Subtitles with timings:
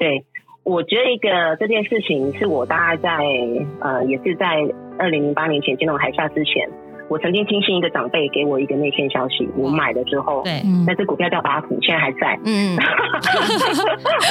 [0.00, 0.24] 对，
[0.64, 1.28] 我觉得一个
[1.60, 3.10] 这件事情是我大概在
[3.80, 4.66] 呃，也是在
[4.98, 6.66] 二零零八年前金融海啸之前，
[7.10, 12.38] 我曾经听信一个长辈给我一个内线消息，我买了之后，对，那只股票叫八股，现在还在。
[12.46, 12.78] 嗯，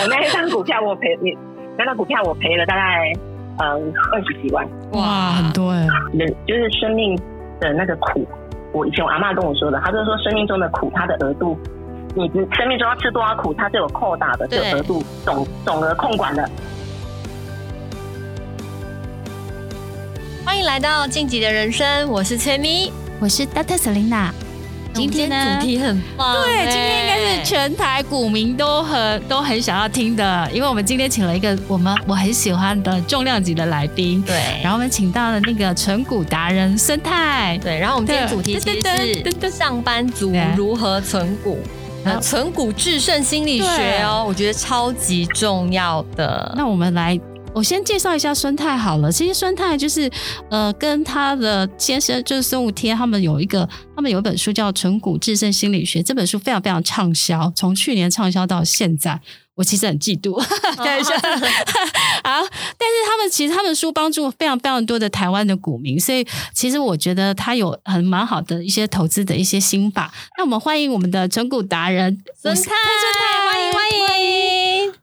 [0.01, 1.37] 我那一张股票我赔你，
[1.77, 3.13] 那张股票我赔了大概
[3.59, 4.67] 嗯二十几万。
[4.93, 5.85] 哇，很多哎。
[6.13, 7.15] 人就是生命
[7.59, 8.25] 的那个苦，
[8.73, 11.55] 我以前我阿嬷跟我说的，她就说生命中的苦，它的额度。
[12.15, 16.49] 你生命中要吃多少苦，它是有扣打的，是有额度总总额控管的。
[20.43, 23.77] 欢迎来到晋级的人生，我是崔咪，我是 Dr.
[23.77, 24.31] Selina。
[24.91, 41.59] 今天呢，主题很棒，对，今天应该是全台股民都很都很想要听的，因为我们今天请了一个我们我很喜欢的重量级的来宾，对，然后我们请到了那个存股达人孙太，对，然后我们今天主题其实是上班族如何存股。
[42.03, 46.53] 那存股制胜心理学哦，我觉得超级重要的。
[46.55, 47.19] 那我们来，
[47.53, 49.11] 我先介绍一下孙太好了。
[49.11, 50.09] 其实孙太就是，
[50.49, 59.19] 呃，跟他的先生就是孙武天，他们有一个，他们有一本书叫《存股制胜心理学》，这本书非常非常畅销，从去年畅销到现在。
[59.59, 60.39] 我其实很嫉妒，
[60.81, 61.13] 看一下，
[62.23, 62.39] 好，
[62.77, 66.23] 但是他们其实他们书帮助非常非常多的台湾的股民，所以
[66.53, 70.13] 其实我觉得他有很蛮好的一些投资的一些心法。
[70.37, 74.93] 那我们欢迎我们的存股达人孙太，孙太，欢迎欢迎。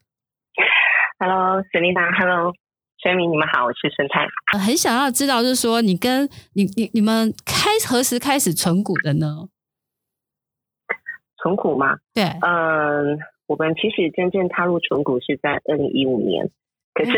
[1.18, 2.54] Hello，Selena，Hello，
[2.96, 4.26] 全民你们好，我是孙太。
[4.58, 9.48] 很想要知道，就是说你跟你你你们开何时开始存股的呢？
[11.42, 11.96] 存股吗？
[12.14, 13.18] 对，嗯。
[13.46, 16.50] 我们其实真正踏入纯股是在二零一五年，
[16.94, 17.12] 可是，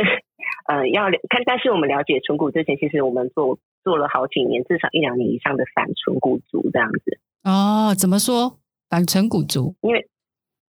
[0.67, 7.19] 嗯、呃，要看，但是我们了解纯股之前，其实我们做做了好几年，至少一两年以上的反纯股族这样子。
[7.45, 9.75] 哦，怎么说反纯股族？
[9.83, 10.07] 因为，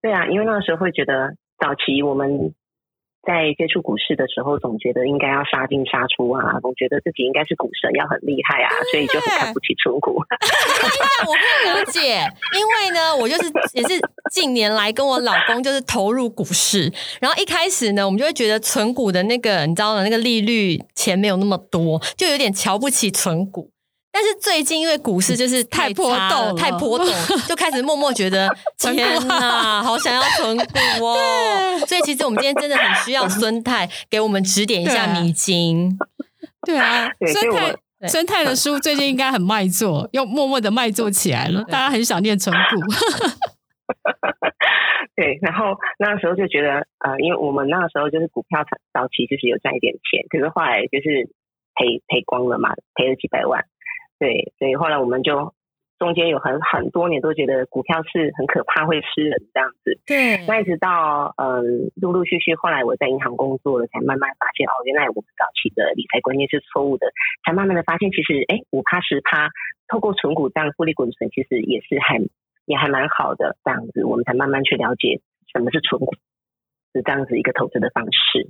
[0.02, 2.54] 对啊，因为那个时候会觉得早期我们。
[3.22, 10.16] 在接触股市的时候，总觉得应该要杀进杀出啊，总觉得自己应该是股神，要很厉害啊，所以就很看不起存股。
[11.28, 12.24] 我不理解，
[12.56, 14.00] 因为呢，我就是也是
[14.32, 23.72] 近年来跟我老公就是投入股市，然后一开始呢，我们就会觉得存股的那个你知道的那个利率钱没有那么多，就有点瞧不起存股。
[24.12, 27.08] 但是最近因为股市就是太波动，太波动，
[27.48, 31.80] 就开始默默觉得 天哪，好想要存股 哦。
[31.88, 35.98] 所以其实我们今天真的很需要 孙太给我们指点一下迷津。
[36.66, 37.76] 对啊，孙太
[38.08, 42.82] 孙太的书最近应该很卖座，又默默的卖座起来了，大家很想念存股。
[45.16, 51.30] 对，然后那个时候就觉得，呃，因为我们那个时候就是股票早期就是有赚一点钱，可是后来就是
[51.76, 53.66] 赔赔光了嘛，赔了几百万。
[54.20, 55.54] 对，所以后来我们就
[55.98, 60.00] 中间有很很多年都觉得股票是很可怕，会吃人这样子。
[60.06, 67.12] 对，那一直到嗯，陆陆续续后来我在银行工作了，才慢慢发现哦，原来我们早期的理财观念是错误的，
[67.46, 69.50] 才慢慢的发现其实哎，五趴十趴，
[69.88, 72.30] 透过存股这样复利滚存，其实也是很
[72.66, 75.22] 也还蛮好的这样子，我们才慢慢去了解
[75.52, 76.14] 什么是存股，
[76.94, 78.50] 是这样子一个投资的方式。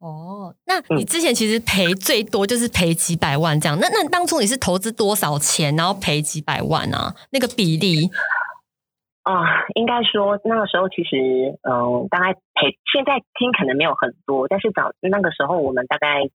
[0.00, 7.14] 哦，那你之前其实赔最多就是赔几百万这样，那那当初你是投资多少钱，然后赔几百万啊？
[7.30, 8.10] 那个比例
[9.22, 11.16] 啊、呃，应该说那个时候其实，
[11.62, 16.28] 嗯、呃，大概赔，现在听可能没有很多，但是早那个时候我们大概。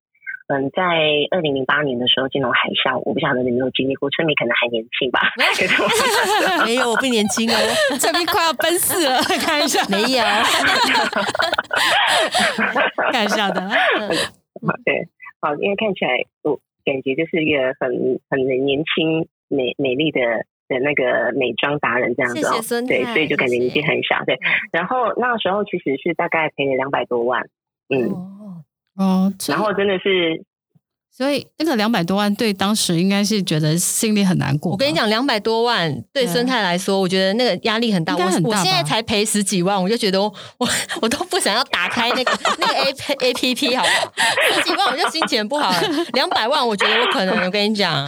[0.47, 0.83] 嗯，在
[1.31, 4.07] 二零零八年的时候，金融海啸，我不晓得你有没有经历过。
[4.11, 5.19] 村民可能还年轻吧？
[6.65, 7.55] 没有，我不年轻哦，
[7.97, 10.23] 崔咪快要奔四了，看一下，没有，
[13.11, 13.67] 看一下的。
[14.85, 15.07] 对，
[15.41, 17.89] 好，因为看起来我感觉就是一个很
[18.29, 20.21] 很年轻、美美丽的
[20.67, 22.61] 的那个美妆达人这样子哦。
[22.87, 24.23] 对，所以就感觉年纪很小。
[24.25, 24.37] 对，
[24.71, 27.41] 然后那个时候其实是大概赔了两百多万，
[27.89, 28.11] 嗯。
[28.11, 28.61] 哦
[28.97, 30.43] 哦，然后真的是，
[31.11, 34.71] 所以那个两百多万对当时应该是觉得心里很难过。
[34.71, 38.15] 我跟你讲，两百多万对孙太来说，我觉得那个压力很大。
[38.15, 40.33] 我我现在才赔十几万，我就觉得我
[41.01, 44.13] 我，都不想要打开那个 那个 A A P P 好不好？
[44.53, 45.77] 十几万我就心情不好了。
[46.13, 48.07] 两百万，我觉得我可能我跟你讲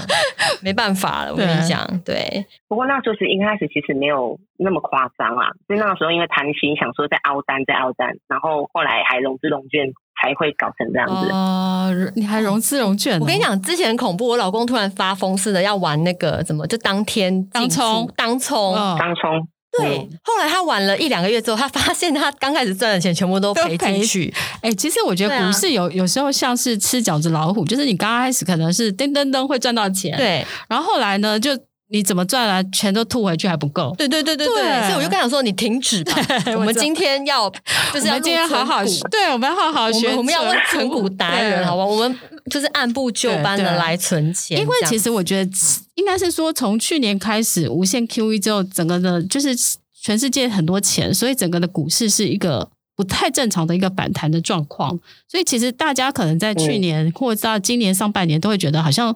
[0.62, 1.31] 没办法了。
[1.31, 2.45] 我跟你讲，对。
[2.67, 9.94] 不过那时候是一开始其实没有那么夸张啊，所以那个时候因为谈心，想说在凹单在凹单，然后后来还融资融券。
[10.27, 12.12] 才会搞成这样子啊、呃！
[12.15, 13.19] 你还融资融券、哦？
[13.21, 19.47] 我跟你讲，之前很恐怖，我老公突然发疯似的要玩那个怎么，就当天当冲当冲当冲。
[19.79, 24.33] 对，嗯、后来他玩了一两个月之后，他发现他刚开始赚的钱全部都赔进去。
[24.62, 31.51] 哎、欸，其实我觉得股市有、啊、有时候像是吃饺子老虎，就是你刚开始可能是噔噔噔会赚到钱，对，然后后来呢就。
[31.89, 32.62] 你怎么赚啊？
[32.72, 33.95] 钱都吐回去还不够。
[33.98, 36.13] 对对对对对，对所以我就跟他说：“你停止吧，
[36.57, 37.50] 我们今天要
[37.94, 41.86] 就是要今天好好对，我们要好好学，我们要问存股达人，好吧？
[41.86, 42.19] 我们
[42.51, 44.60] 就是按部就班的来存钱。
[44.60, 45.51] 因为其实我觉得
[45.95, 49.56] 应该是说，从去年开始无限 QE 之后，整个的就是
[50.01, 55.00] 全世界很多钱，所以整个的股市是一个不太正常的一个反弹的状况。
[55.25, 59.16] 所以其实大家可能在去年或者到今年上半年都会觉得好像。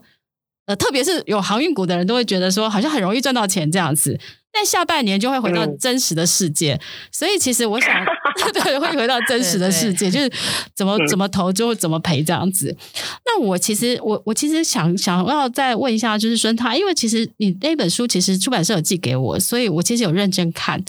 [0.72, 4.18] 呃，特别是有航运股的人都会觉得说，好像很容易赚到钱这样子，
[4.54, 6.76] 但下半年就会回到真实的世界。
[6.76, 6.80] 嗯、
[7.12, 7.94] 所以其实我想，
[8.54, 10.42] 对，会回到真实的世界，对对就是
[10.74, 12.74] 怎么怎么投就会怎么赔这样子。
[13.26, 20.82] 那我其实我我其实想想要再问一下，就是孙太，因为其实你那本书其实出版社有寄给我，所以我其实有认真看。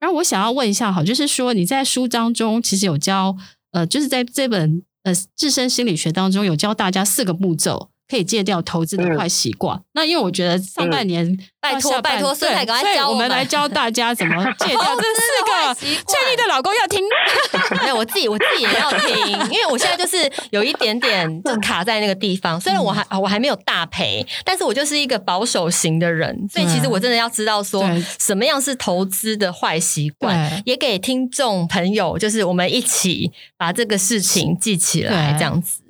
[0.00, 3.34] 然后我想要问一下，好，就是说你在书当中其实有教，
[3.72, 7.88] 呃，就是在这本呃自身心理学当中有教大家四个步骤。
[8.10, 9.76] 可以戒掉投资的坏习惯。
[9.76, 15.74] 嗯、那因为我觉得上半年，拜托拜托，所以赶快教我们，来教大家怎么 戒掉这四个。
[15.74, 17.00] 倩妮的老公要听，
[17.82, 22.60] 没有我自己，我自己也要听， 因为我现在就是有一点点就卡在那个地方。
[22.60, 27.84] 虽然我还我还没有大赔，但是我就是一个保守型的人，所以其实我真的要知道说
[28.18, 35.82] 什么样是投资的坏习惯，也给听众朋友，就是我们一起把这个事情记起来，这样子。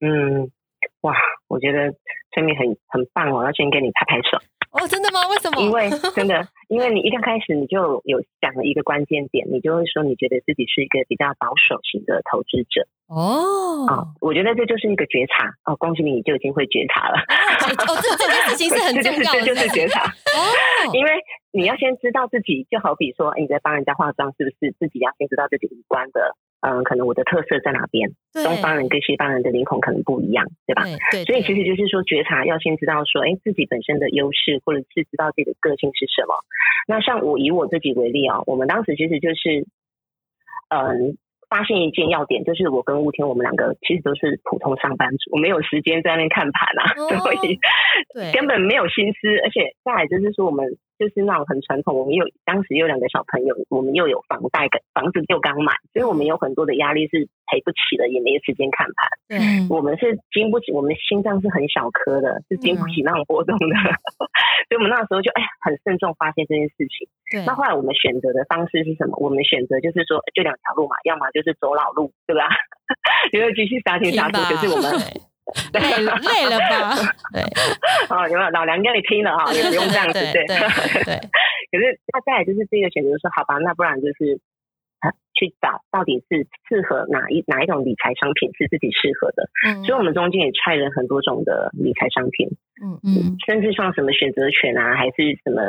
[0.00, 0.50] 嗯。
[1.02, 1.14] 哇，
[1.48, 1.92] 我觉得
[2.32, 4.38] 崔咪很很棒哦，要先给你拍拍手。
[4.70, 5.26] 哦，真的吗？
[5.30, 5.62] 为什么？
[5.62, 12.86] 因为 真的，因为你一刚开始你就有讲了一个关键点，你就会说你觉得自己是一个比较保守型的投资者。
[13.08, 17.16] 哦，啊，我觉得这就是一个觉察哦，恭喜你，你就已经会觉察了。
[17.88, 20.04] 哦，这这件事情是很 重要的，这就是觉察。
[20.04, 20.38] 哦，
[20.92, 21.10] 因为
[21.52, 26.36] 你要先知道自己，就好比说你在帮人家化妆，是不是自己要先知道自己五官的？
[26.60, 28.10] 嗯，可能我的特色在哪边？
[28.32, 30.84] 东方人跟西方人的脸孔可能不一样，对吧？
[31.10, 36.34] 对，对，对，所以其实就是说，觉察要先知道说，哎，自己本身的优势，或者是知道自己的个性是什么。
[36.86, 39.66] 那像我以我自己为例啊，我们当时其实就是，
[40.68, 41.16] 嗯。
[41.50, 47.58] 发现一件要点，就是我跟雾天，我们两个其实都是普通上班族，我没有时间在那边看盘啊，哦、 所以
[48.12, 49.32] 对根本没有心思。
[49.42, 58.96] 而且再来就是说，我们就是那种很传统，我们又当时有两个小朋友，我们又有房贷，房子又刚买，所以我们有很多的压力是赔不起的，也没有时间看盘。
[59.30, 63.66] 嗯，我们是经不起，我们心脏是很小颗的，是经不起那种波动的。
[63.66, 63.94] 嗯、
[64.68, 67.06] 所以我们那时候就哎，很慎重发现这件事情。
[67.30, 69.16] 对，那后来我们选择的方式是什么？
[69.20, 72.48] 我们选择就是说，就两条路嘛，要么就是走老路，对吧？
[73.32, 74.88] 因为继续杀进杀出，可是我们
[75.72, 76.94] 累了累了吧？
[77.32, 77.42] 对，
[78.10, 79.50] 哦，有没有老梁跟你拼了啊？
[79.52, 80.56] 也不用这样子，对对
[81.04, 81.16] 对。
[81.70, 84.40] 可是那再来就是这个选择，说好吧，那不然就是
[85.34, 89.48] 去找到底是适合哪一哪一种理财商品是自己适合的。
[89.64, 92.48] 嗯，所以我们中间也踹了很多种的理财商品，
[92.82, 95.62] 嗯嗯，甚至像什么选择权啊，还是什么。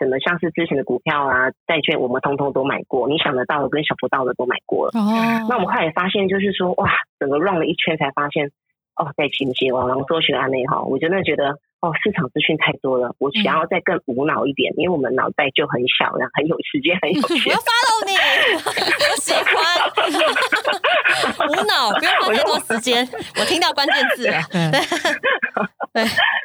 [0.00, 3.08] 什么像是之前的股票啊、债券，我们通通都买过。
[3.08, 4.90] 你想得到的跟想不到的都买过了。
[4.98, 5.46] 哦。
[5.48, 8.50] 那我们后来发现，就是说，哇，整个 run 了一圈才发现，
[8.96, 13.14] 哦，在情节网上搜寻案内哈，我真的觉得，哦，市场资讯太多了。
[13.18, 17.52] 我想要再更无脑一点，嗯、因为我们脑袋就很小，然后很有时间，很有 钱。
[17.52, 18.12] 我要 follow 你，
[19.08, 19.48] 我喜欢。
[21.48, 23.08] 无脑，不用花太多时间。
[23.40, 24.38] 我听到关键字了。
[25.92, 26.04] 对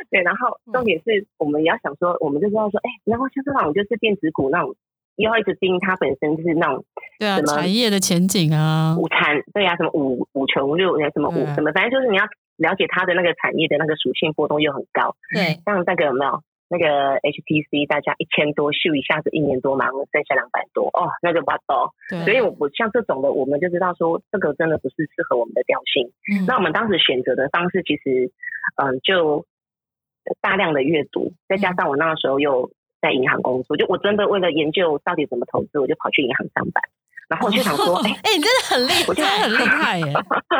[0.09, 4.75] 对，然后重点是我们也要想说，我们就知道说，哎，然后像这种就是电子股那种，
[5.17, 6.85] 又要一直盯它本身就是那种
[7.19, 12.23] 对啊，产业的前景啊，五产对啊，什么五五穷六什么五什么，反正就是你要
[12.57, 15.15] 了解它的那个产业的那个属性波动又很高。
[15.33, 21.93] 对，像那个有没有那个 HTC，大家一千多秀一下子一年多嘛，剩下两百多哦，那就不多。
[22.09, 26.09] 对，所以我我像这种的，我们就知道说这个真的不是适合我们的调性。
[26.31, 28.31] 嗯，那我们当时选择的方式其实。
[28.75, 29.45] 嗯，就
[30.41, 32.69] 大量的阅读，再加上我那个时候又
[33.01, 36.81] 在银行工作，就我真的为了研究到底怎么投资，我就跑去银行上班。
[37.27, 40.13] 然后我就想说，哎、哦，哎、欸，你真的很厉害，我觉得很厉害耶。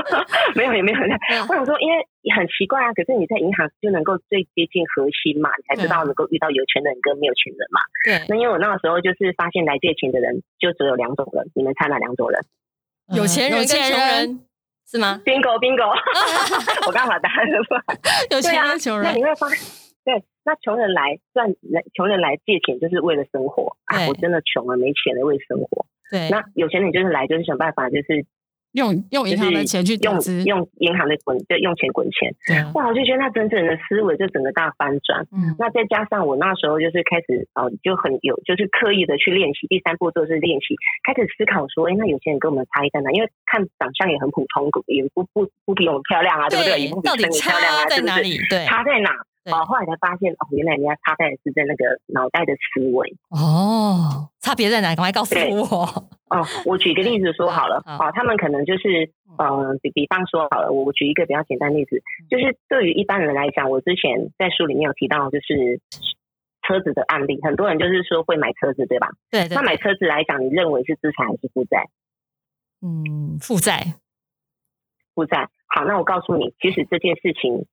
[0.54, 1.40] 没有，也没有很厉害。
[1.48, 1.96] 我想说，因为
[2.36, 7.80] 很奇怪啊，可是你在银行就能够最接近核心嘛，你才知道能够遇到有钱人跟没有钱人嘛。
[8.04, 8.20] 对。
[8.28, 12.44] 那因为我那个时候就是发现来借钱的人就只有两种人，你们猜哪两种人？
[13.16, 14.42] 有钱人跟穷人。
[14.90, 15.92] 是吗？Bingo Bingo，
[16.88, 17.82] 我刚把答案说出来。
[18.32, 19.87] 有钱人、穷人，那你会发现，对，
[20.48, 21.54] 那穷人来赚，
[21.94, 24.08] 穷人来借钱就是为了生活啊！
[24.08, 25.86] 我真的穷了，没钱了，为生活。
[26.10, 28.26] 对，那有钱人就是来，就是想办法，就是。
[28.74, 30.14] 用用银行的钱去用
[30.46, 32.86] 用银行的滚就用钱滚钱，对哇！
[32.86, 35.26] 我就觉得那整整的思维就整个大翻转。
[35.32, 39.66] 嗯，那再加上我那时候就是开始哦，就很有就是刻意的去练习。
[39.66, 43.10] 第三步就是练习，开始思考说，哎，那有钱人跟我们差异在哪？
[43.12, 46.78] 因为看长相也很普通，也不不不比我们漂亮啊，对不对？
[46.78, 48.38] 也不比我们漂亮啊，在哪里？
[48.48, 49.10] 对，差在哪？
[49.52, 53.16] 哦，后来才发现哦，原来人家差在是在那个脑袋的思维。
[53.30, 54.96] 哦，差别在哪？
[54.96, 55.86] 赶快告诉我。
[56.30, 57.82] 哦，我举个例子说好了。
[57.86, 65.80] 好哦，他们可能就是，嗯、呃，比比方说好了，我我举一个比较简单的例子，就是对于一般人来讲，我之前在书里面有提到，就是
[66.68, 69.08] 车子的案例，很多人就是说会买车子，对吧？
[69.32, 69.56] 对，对，对。
[69.56, 71.88] 那买车子来讲，你认为是资产还是负债？
[72.82, 73.96] 嗯，负债。
[75.16, 75.48] 负债。
[75.68, 77.66] 好，那我告诉你，其实这件事情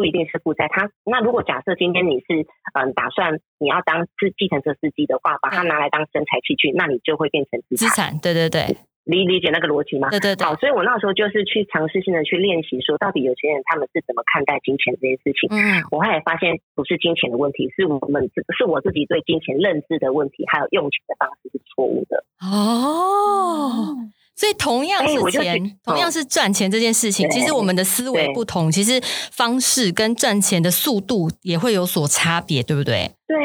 [0.00, 0.66] 不一定是负债。
[0.72, 7.84] 他那如果假设今天你是嗯打算你要当是计程车司机的话，把它拿来当生财器具，那你就会变成资产。
[7.84, 8.64] 资产，对对对，
[9.04, 10.08] 理理解那个逻辑吗？
[10.08, 10.46] 对对对。
[10.46, 15.52] 好，所以我那时候就是去尝试性的去练习，说到底有钱人他们是怎么看待金钱这件事情。
[15.52, 22.24] 嗯，我后来发现不是金钱的问题，是我们是我自己对金钱认知的问题，还有用钱的方式是错误的。
[22.40, 24.08] 哦。
[24.40, 28.98] 所以同样是钱，同样是赚钱这件事情，其实我们的思维不同，其实
[29.30, 33.10] 方式跟赚钱的速度也会有所差别，对不对？
[33.26, 33.36] 对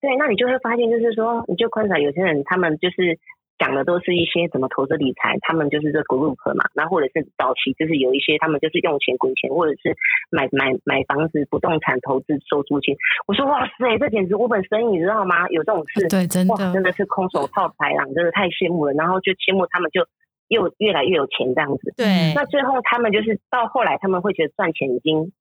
[0.00, 3.18] 对，那你就会发现，就是说，你就观察有些人，他们就是
[3.62, 9.94] 讲的都是一些什么投资理财，他们就是这 group 嘛，那或者是早期就是有一些他们就是用钱滚钱，或者是
[10.32, 12.96] 买买买房子、不动产投资收租金。
[13.28, 15.46] 我说哇塞，这简直无本生意，你知道吗？
[15.50, 18.92] 有这种事，对，真的哇，真的是空手套白狼，真的太羡慕了。
[18.94, 20.02] 然后就羡慕他们就。
[20.48, 22.34] 又越来越有钱这样子，对。
[22.34, 25.32] 那最后他们就是到后来，他们会觉得赚钱已经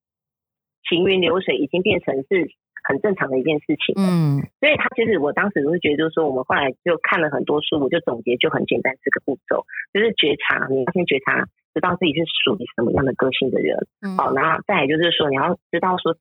[0.88, 2.48] 行云流水，已经变成是
[2.84, 3.96] 很正常的一件事情。
[3.98, 4.42] 嗯。
[4.60, 13.88] 所以他其实我当时就会觉得，就是说我们后来就看了很多书，我就总结就很简单，四个步骤，就是觉察，你要先觉察，知道自己是属于什么样的个性的人。
[14.02, 14.18] 嗯。
[14.18, 16.16] 好，然后再来就是说，你要知道说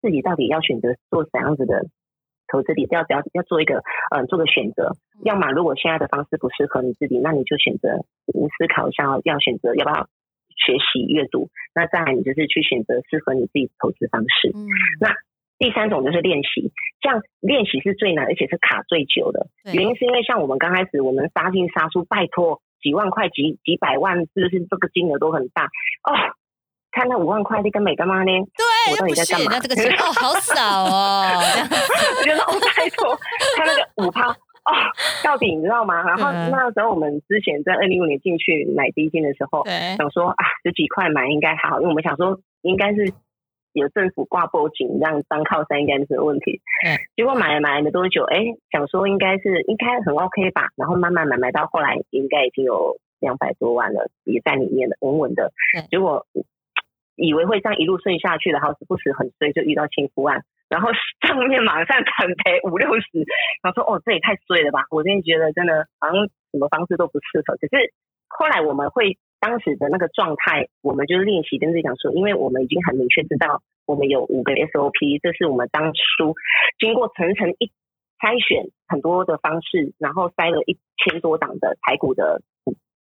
[0.00, 1.86] 自己到底要选择做怎样子的。
[2.46, 3.78] 投资里要要要做一个
[4.14, 4.92] 嗯、呃、做个选择，
[5.24, 10.06] 要么如果现在的方式不适合你自己，那你就选择你思考一下要选择要不要
[10.54, 14.52] 学习阅读，那再来你就是去选择适合你自己的投资方式。
[14.54, 14.68] 嗯，
[15.00, 15.08] 那
[15.58, 25.64] 第三种就是练习，这样练习是最难而且是卡最久的，原因是因为像我们刚开始我们杀进杀出，拜托几万块几几百万，是不是这个金额都很大
[26.02, 26.12] 哦？
[26.90, 28.30] 看那五万块，你跟美干嘛呢？
[28.54, 29.50] 对，我到底在干嘛？
[29.52, 31.26] 那这个钱哦，好少哦。
[32.18, 33.18] 我觉得哦，拜托，
[33.56, 34.70] 看那个五趴哦，
[35.24, 36.02] 到底你知道吗？
[36.04, 39.64] 然后那时候我们之前在二零一五年进去买第一金的时候，
[39.98, 43.12] 想说啊，十几块买应该还好，因为我们想说应该是
[43.74, 46.62] 有政府挂报警，让当靠山应该没什么问题。
[47.14, 48.38] 结果买了买了没多久，哎，
[48.70, 50.70] 想说应该是应该很 OK 吧。
[50.76, 55.52] 然后慢慢买买到后来，应该已经有两百多万了，也在里面了，稳稳的。
[55.90, 56.26] 结果。
[57.16, 60.90] 以为会这样一路顺下去的，好死不死很衰，就遇到轻浮案，然后
[61.22, 63.22] 上面马上砍赔五六十，
[63.62, 64.82] 然后说哦，这也太衰了吧！
[64.90, 67.54] 我真的觉得真的好像什么方式都不适合。
[67.54, 67.94] 可是
[68.26, 76.32] 后来我们会当时的那个状态，我们就是练习跟自己讲说，因为我们已经很明确知道，我们有五个 SOP，这是我们当初
[76.78, 77.70] 经过层层一
[78.18, 82.40] 筛选很多的方式，然后筛了一千多档的台股的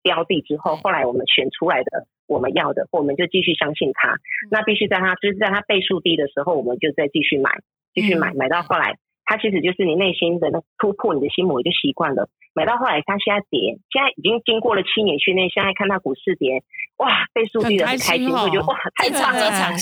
[0.02, 2.08] 标的之后，后来我们选出来的。
[2.26, 4.18] 我们要的，我们就继续相信它。
[4.50, 7.60] 那必须在它就是在它倍数低的时候，我们就再继续买，
[7.94, 12.30] 继续买，买到后来，他其实就是你内心的那突破你的心魔，就习惯了。
[12.56, 16.62] 买到后来，它现在跌，现在已经经过了七年训练，现在看到股市跌，
[16.98, 19.74] 哇，被数低的很开心，我觉得哇， 太长了，哇，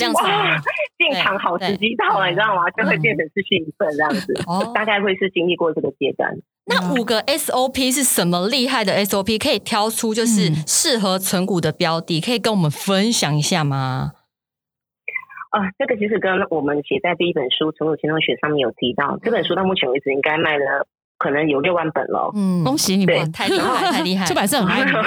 [0.96, 2.70] 进场好时机到了，你知道吗？
[2.72, 4.34] 就会变成是兴奋这样子，
[4.74, 6.32] 大概会是经历过这个阶段。
[6.66, 9.38] 那五个 SOP 是什么厉害的 SOP？
[9.38, 14.14] 可以挑出就是适合存股的标的，可以跟我们分享一下吗？
[15.51, 20.88] 啊，这个其实跟我们写在第一本书《存股轻松学》上面有提到，这本书到目前为止应该卖了。
[21.22, 24.90] 可能有六万本了，嗯，恭喜你们，太厉害， 太厉害，出版社很爱你。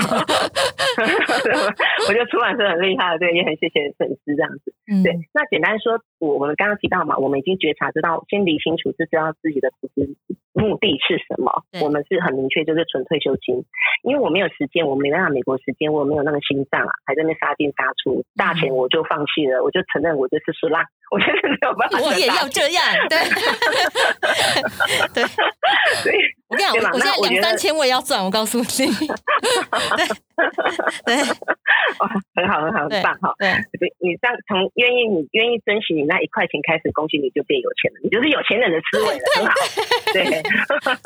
[2.06, 4.72] 我觉得出版社很厉害，对，也很谢谢粉丝这样子。
[4.86, 10.06] 嗯、对，那简单说，我我们刚刚提到嘛，我们已经觉察知道，先理清楚，就知道自己的投资
[10.52, 11.50] 目的是什么。
[11.72, 13.64] 对我们是很明确，就是存退休金。
[14.04, 21.98] 因为我没有时间，我没办法美国时间，我没有那个心脏啊，还在那杀进杀出，大钱我就放弃了，我就承认我就是输啦，我真的没有办法。
[22.00, 23.18] 我也要这样，对，
[25.14, 25.24] 对。
[26.02, 26.12] 对，
[26.54, 28.64] 我跟你讲，我现在两三千我也要赚，我告诉你。
[28.66, 30.06] 对
[31.06, 31.16] 对，
[32.00, 33.32] 哇，很好，很好，很棒，哈。
[33.38, 33.54] 对，
[34.02, 39.52] 你这样从愿意，你愿意珍惜你那一块钱开始，恭喜你就变有钱了，你就是有钱人的思维了，很好。
[40.12, 40.42] 对，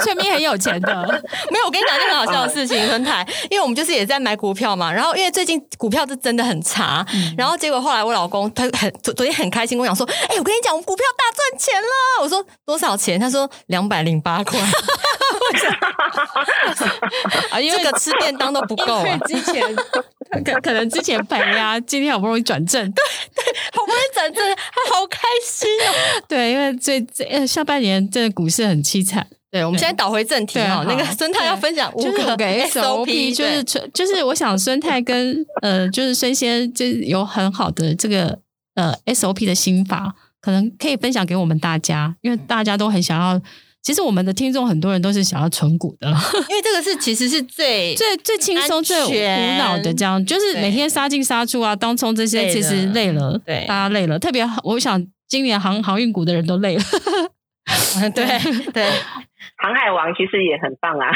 [0.05, 0.89] 全民 很有钱的。
[1.53, 7.05] 没有，我跟你讲一个很好笑的事情，春台，因为我们就是也在买股票嘛，然后因为最近股票是真的很差，
[7.37, 12.23] 然后结果后来我老公他很昨昨天很开心跟我讲说，哎，我跟你讲，我们股票大赚钱了。
[12.23, 13.21] 我说多少钱？
[13.21, 14.59] 他说两百零八块。
[17.51, 19.63] 啊，因为这个吃便当都不够，之前
[20.45, 23.03] 可可能能之前赔啊，今天好不容易转正， 对
[23.45, 26.23] 对，好不容易转正，他好开心哦。
[26.29, 29.27] 对，因为最最呃下半年这个股市很凄惨。
[29.51, 32.11] 对，我们现在倒回正题哈，那个孙太要分享五个
[32.69, 33.65] SOP，就是
[33.95, 38.39] 就是我想孙太跟呃就是孙先就有很好的这个
[38.75, 43.41] 呃 SOP 的心法，可能可以分享给我们大家，因为大家都很想要。
[43.89, 46.07] 其实我们的听众很多人都是想要存股的，
[46.51, 54.19] 因为这个是其实是最 最最轻松、最无脑的，这样就是每天杀进杀出啊，当冲这些其实累了，对，大家累了。
[54.19, 56.83] 特别我想今年航航运股的人都累了，
[58.15, 58.27] 对
[58.73, 58.87] 对。
[59.57, 61.09] 航海王其实也很棒啊，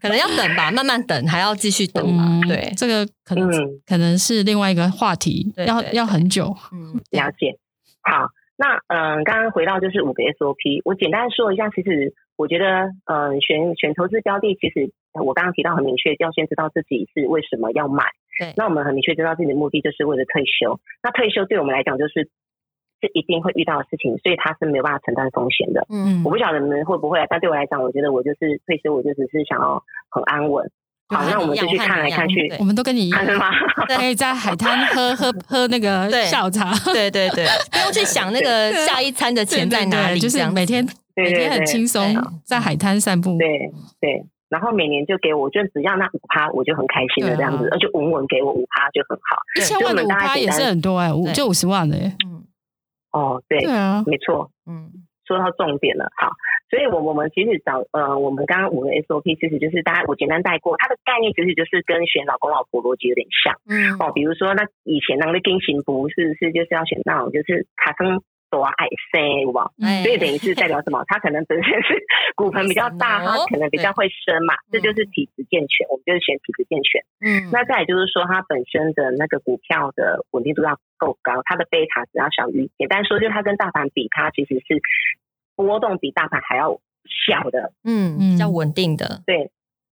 [0.00, 2.40] 可能要等吧，慢慢等，还要继续等嘛。
[2.44, 6.56] 嗯、对，这个可能、嗯、可能是另外一个话题，对对对要要很久。
[6.70, 7.58] 嗯，了解。
[8.02, 8.28] 好。
[8.58, 11.70] 那嗯，刚刚回到就是五个 SOP，我简单说一下。
[11.70, 18.02] 其实我觉得，嗯，选选投资标的，其实我刚刚提到很明确，要先知道自己是为什么要买。
[18.36, 18.52] 对。
[18.56, 20.80] 那我们很明确知道自己的目的就是为了退休。
[21.04, 22.28] 那退休对我们来讲，就是
[23.00, 25.86] 是一定会遇到的事情，所以他是没有办法承担风险的。
[25.88, 26.24] 嗯。
[26.24, 30.68] 我不晓得你们会不会，但对我来讲，我觉得我就是退休，我就只是想要很安稳。
[31.08, 33.24] 好，那我们就去看来看去，我们都跟你一样。
[33.36, 33.50] 吗？
[33.96, 40.86] 可以 在海滩喝喝喝那个下午茶，对对对， 不用去想那个下一餐的钱在哪里，就是每天
[41.16, 44.24] 每天很轻松在海滩散步，对对。
[44.50, 49.36] 然后每年就给我，就只要那五趴，我就很开心的这样子，而且稳稳给我五趴就很好。
[49.54, 52.16] 一千万的五趴也是很多哎，五就五十万的哎。
[52.24, 52.42] 嗯，
[53.12, 54.90] 哦，对，对啊，没错，嗯，
[55.26, 56.32] 说到重点了，好。
[56.70, 68.20] 所以，我我们其实找呃，我们刚刚五个 SOP，其实就是大家我简单带过，它的概念其实就是跟选老公老婆逻辑有点像，嗯，哦，比如说那以前那个定型不是是就是要选那种就是卡森
[68.52, 69.72] 多爱塞，有吧？
[70.04, 71.04] 所以等于是代表什么？
[71.08, 72.04] 他可能本身是
[72.36, 77.00] 骨盆比较大，他可能比较会生嘛，这就是体质健全，我们就是选体质健全。
[77.24, 84.80] 嗯，那再来就是说，它本身的那个股票的稳定度要够高，它的贝塔只要小于，简单说就是它跟大盘比，它其实是。
[85.66, 86.80] 波动比大盘还要
[87.26, 89.50] 小的，嗯嗯，比较稳定的，对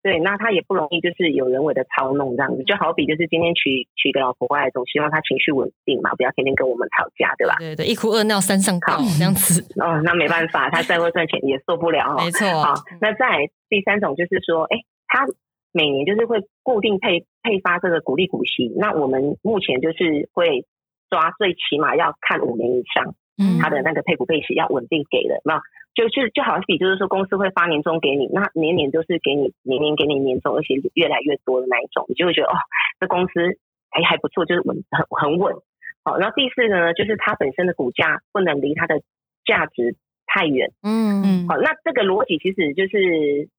[0.03, 7.55] 对，那他也不容易就是有人为的操弄这样子，就好比就是今天娶娶个老婆过来，总希望他情绪稳定嘛，不要天天跟我们吵架，对吧？
[7.59, 12.47] 对对，一哭二闹三上吊这样子， 哦，那没办法，他再会赚钱也受不了， 没错。
[12.63, 15.27] 好，那再第三种就是说，哎，他
[15.71, 20.65] 每年就是会固定配配发这个股利股息，那我们目前就是会
[21.11, 23.13] 抓最起码要看五年以上。
[23.41, 25.59] 嗯，他的那个配股配息要稳定给的，那
[25.95, 32.53] 就是就好比就是说公司会发年终给你，那年年都是给你年年给你年终，而且越来越多的那一种，你就会觉得哦，
[32.99, 33.57] 这公司
[33.89, 35.55] 还还不错，就是稳很很稳。
[36.03, 39.01] 好，然后第四个呢，就是它本身的股价不能离它的
[39.43, 39.95] 价值
[40.27, 40.71] 太远。
[40.83, 43.49] 嗯嗯，好，那这个逻辑其实就是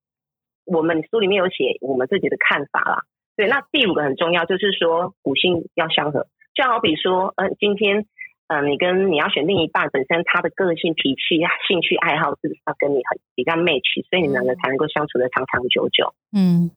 [0.65, 3.03] 我们书里面有写我们自己的看法啦。
[3.37, 8.07] 对，那第五个很重要，就是说股性要相合，就好比说，嗯、呃，今天。
[8.53, 16.13] 嗯，你跟你要选另一半本身他的个性、脾气、兴趣、爱好是不是要跟你很比较 match，所以你们两个才能够相处的长长久久。
[16.37, 16.71] 嗯，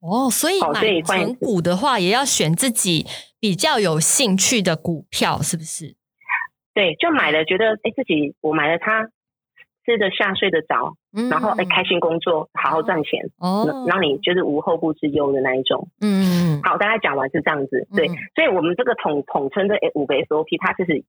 [0.00, 3.06] 哦，所以买成股的话，也要选自己
[3.40, 5.96] 比较有兴趣的股票，是不是？
[6.74, 9.08] 对，就买了觉得哎，自己我买了它。
[9.84, 10.96] 吃得下、睡得着，
[11.30, 15.88] 然后哎，开心工作，好好赚钱，哦，让你就是无后顾之忧的那一种。
[16.00, 17.86] 嗯，好，大概讲完是这样子。
[17.94, 21.04] 对，所以我们这个统统称的五个 SOP，它就是，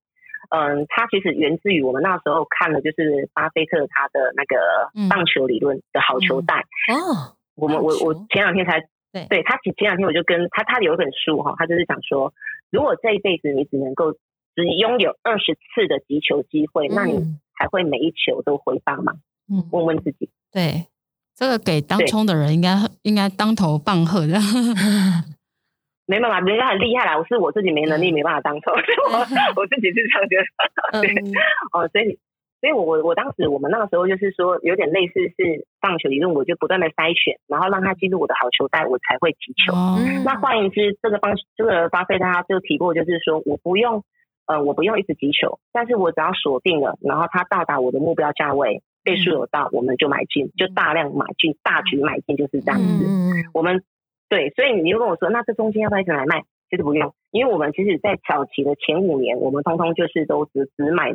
[0.50, 6.60] 嗯，它其实源自于我们那时候看了，就是巴菲特他的那个棒球理论的好球带。
[6.92, 8.82] 哦，我们我我前两天才
[9.14, 12.34] 对，对他前前两天我就跟他他有一本书哈，他就是讲说，
[12.72, 14.12] 如果这一辈子你只能够
[14.54, 17.40] 只拥有二十次的击球机会，那你。
[17.56, 19.14] 还会每一球都回放吗？
[19.52, 20.30] 嗯，问问自己。
[20.52, 20.88] 对，
[21.36, 24.38] 这个给当冲的人应该对应该当头棒喝的。
[26.08, 27.18] 没办法，人家很厉害啦。
[27.18, 28.74] 我是我自己没能力，没办法当冲，
[29.12, 29.18] 我
[29.56, 31.02] 我自己是这样觉得。
[31.02, 31.34] 对，嗯、
[31.74, 32.20] 哦，所以，
[32.62, 39.74] 所以我我我当时我们那个时候就是说，有点类似是棒球理论，我就不断的筛选，然后让他进入我的好球袋，我才会击球。
[39.74, 44.04] 嗯、那换言之，这个棒这个巴菲特他就提过，就是说我不用。
[44.46, 53.06] 呃，我不用一直击球，但是我只要锁定了，然后它到达我的目标价位，倍数有到，我们就买进，就大量买进，大举买进，就是这样子。
[53.08, 53.84] 嗯、我们
[54.30, 56.44] 对，所以你又跟我说，那这中间要不要一直来卖？
[56.70, 61.12] 其实不用，因为我们其实，在早期的前五年，我们通通就是都只只买，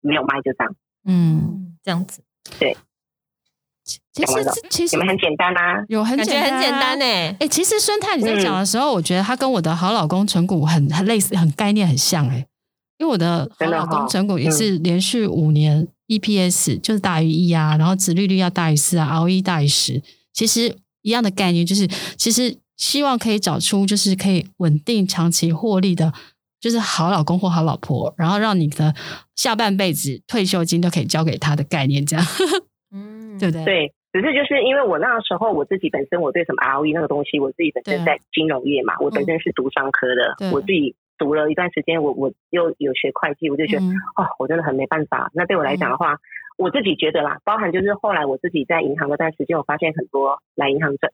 [0.00, 0.74] 没有卖，就这样。
[1.04, 2.22] 嗯，这样子。
[2.58, 2.76] 对。
[4.12, 7.04] 其实其实你们很简单啊，有很简单，很简单呢。
[7.40, 12.46] 哎，其实孙太你在讲的时候，嗯、我觉得他跟我的好老公陈谷很很类似，很概念很像哎。
[13.02, 20.00] 因为我的好老公成股也是连续五年 EPS 就是大于一啊，然后殖利率要大于四啊，ROE 大于十。
[20.32, 21.84] 其实一样的概念就是，
[22.16, 26.12] 其实希望可以找出就是可以稳定长期获利的，
[26.60, 28.94] 就是好老公或好老婆，然后让你的
[29.34, 32.24] 下半辈子退休金都可以交给他的概念，这样，
[32.94, 33.64] 嗯，对不对？
[33.64, 33.92] 对。
[34.12, 43.84] 只是就是因为我那时候我自己本身我对什么 ROE 那个东西，我自己本身在金融业嘛，我本身是读商科的，我自己读了一段时间，我我又有学会计，我就觉得
[44.16, 45.30] 哦，我真的很没办法。
[45.32, 46.16] 那对我来讲的话，
[46.58, 51.10] 我自己觉得啦，包含就是后来我自己在银行那段时间，我发现很多来银行挣，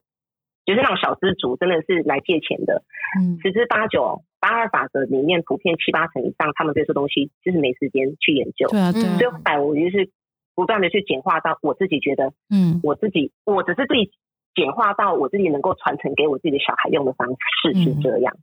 [0.65, 2.81] 就是那种小资族，真的是来借钱的，
[3.19, 10.09] 嗯，十之八九八二法则里面普遍七八成以上，他们对这东西就是没时间去研究，对啊，对，所以后来我就是。
[10.55, 14.11] 不断的去简化到我自己觉得，嗯，我自己我只是自己
[14.53, 18.35] 简化到我自己能够传承给我自己的小孩用的方式是这样。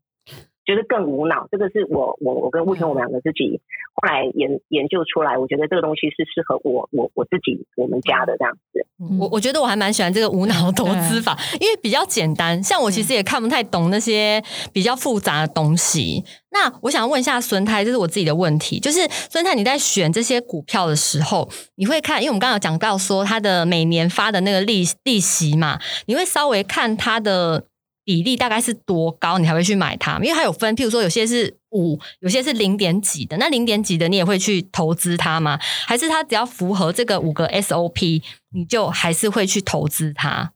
[0.67, 3.61] 嗯觉得更无脑，这个是我我我跟悟婷我们两个自己
[3.95, 8.85] 后来研研究出来，我觉得这个东西是适合我我我自己我们家的这样子。
[9.21, 12.61] 我我觉得我还蛮喜欢这个无脑投资法，因为比较简单。
[12.61, 16.25] 像我其实也看不太懂那些比较复杂的东西。
[16.51, 27.67] 那我想问一下孙太，这是我自己的问题，就是孙太你在选这些股票的时候，你会看，因为我们刚刚有讲到说它的每年发的那个利利息嘛，你会稍微看它的。
[28.07, 30.15] 比例大概是多高，你才会去买它？
[30.21, 33.37] 因为它有分，譬如说有些是五，有些是零点几的。
[33.39, 35.59] 那零点几的你也会去投资它吗？
[35.89, 38.23] 还是它只要符合这个五个 SOP，
[38.55, 40.53] 你就还是会去投资它？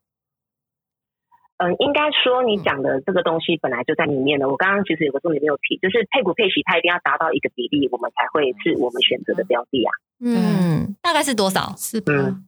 [1.59, 4.49] 嗯，应该说你讲的这个东西本来就在里面的。
[4.49, 9.91] 我刚刚其实有个重点没有提，就是配股配息，它一定要达到一个比例，我们才会是我们选择的标的啊。
[10.25, 11.75] 嗯，大概是多少？
[11.77, 12.47] 是嗯，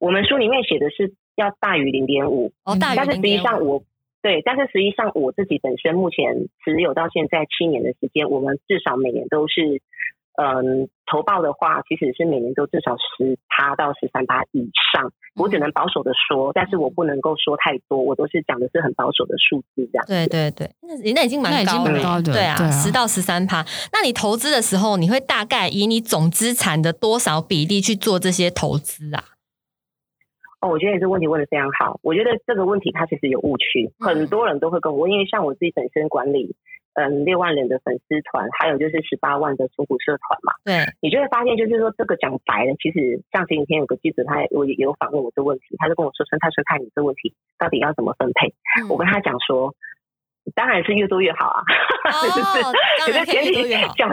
[0.00, 3.84] 我们书里面写的是要大于零点五哦，大于但是实际上我。
[4.20, 9.80] 对，但是实际上我自己本身目前持有到现在七年的时间，我们至少每年都是，
[10.36, 15.12] 嗯，投报的话，其实是每年都至少十趴到十三趴以上。
[15.36, 20.04] 我只能保守的说，但是我不能够说太多，我都是讲的是很保守的数字这样。
[20.08, 23.64] 对对对，那那已经蛮高了，高的对啊，十到十三趴。
[23.92, 29.37] 那你投资的时候，你会大概以你总资产的多少比例去做这些投资啊？
[30.60, 32.00] 哦，我觉得你这个问题问的非常好。
[32.02, 36.56] 我觉得这个问题它其实有误区，很多人都会跟我问，因为像我自己本身管理，
[36.94, 40.52] 嗯，六万人的粉丝团，还有就是十八万的出股社团嘛。
[40.64, 48.48] 对，你就会发现，就是说这个讲白了，其实像前几天有个记者，他也我也有访问我这个问题，他就跟我说：“说他说看，你这个问题到底要怎么分配？”
[48.82, 49.74] 嗯、我跟他讲说。
[50.54, 51.62] 当然是越多越好啊！
[52.04, 52.72] 哈哈，
[53.06, 54.08] 可是前提小，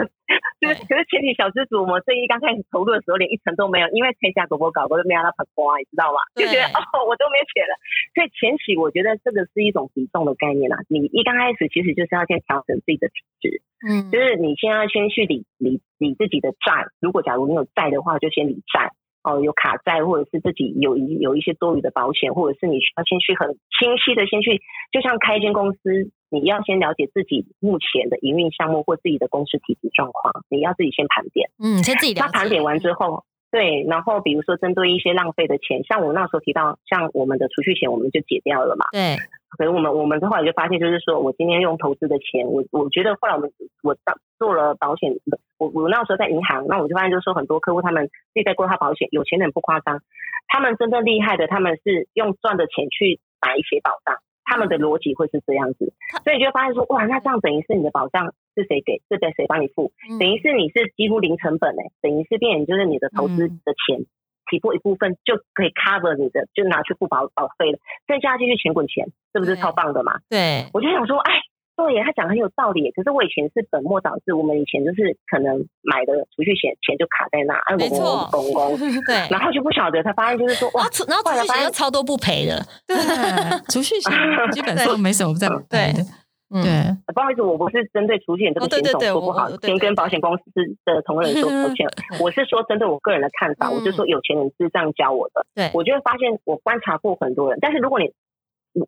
[0.60, 6.18] 就是可是前提小资主，我们生意刚开始投入的时候，连一成都没有，因为天下狗狗搞过都没有那么光，你知道吗？
[6.34, 7.74] 就觉得哦，我都没钱了。
[8.14, 10.78] 所以前期我觉得这个是一种比重的概念啊。
[10.88, 16.90] 你一刚开始其实就是要先调整自己的体质，嗯，就是你先要先去理理理自己的债。
[17.00, 18.92] 如果假如你有债的话，就先理债。
[19.26, 24.62] 哦，有卡债，或者是自己有一有一些多余的保险，或者是你需要先去很清晰的先去，
[24.92, 31.50] 就像开一间公司，你要先了解自己目前的营运项目或自己的公司体制状况，你要自己先盘点。
[31.58, 32.14] 嗯，先自己。
[32.14, 38.86] 那盘点完之后，对，然后比如说针对一些浪费的钱，像我那时候提到，像我们的储蓄险，我们就解掉了嘛。
[38.92, 39.18] 对。
[39.48, 45.12] 可是我们我们后来就发现，就是说我今天用投资的钱，我我觉得后来我们我当做了保险，
[45.56, 50.02] 我我那时候在银行，那我就发现就是说很多客户他们自己在规划保险，有钱人不夸张，
[50.48, 55.92] 他们真正厉害的，他们是用赚的钱去买一些保障，他们的逻辑会是这样子，
[56.24, 64.04] 所以就发现说哇，那这样等于是你的保障是谁给，是在谁帮你付，等于是你是几乎零成本哎，等于是变成就是你的投资的钱。
[64.50, 70.20] 提拨一部分就可以 cover 你的，就拿去付保保费了，剩下继续钱滚钱，是不是超棒的嘛？
[70.28, 71.32] 对，我就想说，哎，
[71.76, 72.90] 对耶，他讲很有道理。
[72.92, 82.96] 可是我以前是本末倒置，我们以前就是可能买的储蓄险钱就卡在那，没错，公公对，然后就不晓得，他发现就是说，哇，然后储蓄险又超多不赔的，对，
[83.68, 84.12] 储蓄险
[84.52, 86.02] 基本上没什么在 赔的。
[86.48, 90.44] 嗯，对，不好意思，我不是针对储蓄险这个险种说不好，先跟保险公司
[90.84, 91.88] 的同仁说抱歉。
[92.22, 95.44] 我是说针对我个人的看法，我就说有钱人是这样教我的。
[95.56, 98.12] 对，我就会发现我观察过很多人，但是如果你，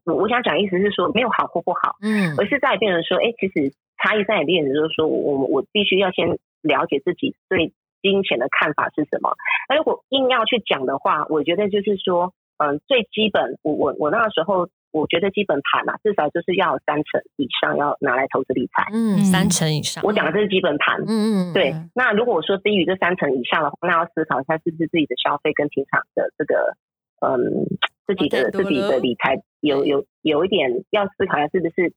[0.04, 9.34] 我我想讲意思是说没有好或不好，嗯，而是在变成说，哎，其实差异在变成就是说我我必须要先了解自己对金钱的看法是什么。
[9.68, 14.68] 那如果硬要去讲的话，我觉得就是说，嗯，最基本，我我我那个时候。
[14.98, 18.90] 我觉得基本盘嘛，至少就是要三成以上要拿来投资理财。
[18.92, 20.02] 嗯，三成以上。
[20.04, 21.00] 我讲的这是基本盘。
[21.06, 21.52] 嗯嗯。
[21.52, 21.74] 对。
[21.94, 26.76] 那如果我说低于这三成以上的话，那要思考一下是不是自己的消费跟平常的这个，
[27.20, 27.66] 嗯，
[28.06, 31.92] 自己的自己的理财有有有一点要思考一下是不是，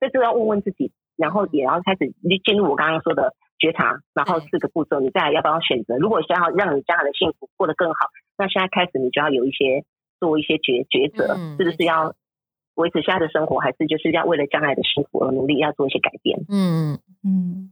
[0.00, 2.12] 这就要问问自己，然后也要开始
[2.44, 5.96] 进入我刚刚说的觉察，然后四个步骤，你再来要不要选择？
[5.98, 9.84] 如果想要让你将来的幸福过得更好，那现在开始你就要有一些
[10.18, 12.14] 做一些抉抉择，是不是要？
[12.74, 16.44] 维持现在的生活，还是就是要为了将来的幸福而努力，要做一些改变。
[16.48, 17.70] 嗯嗯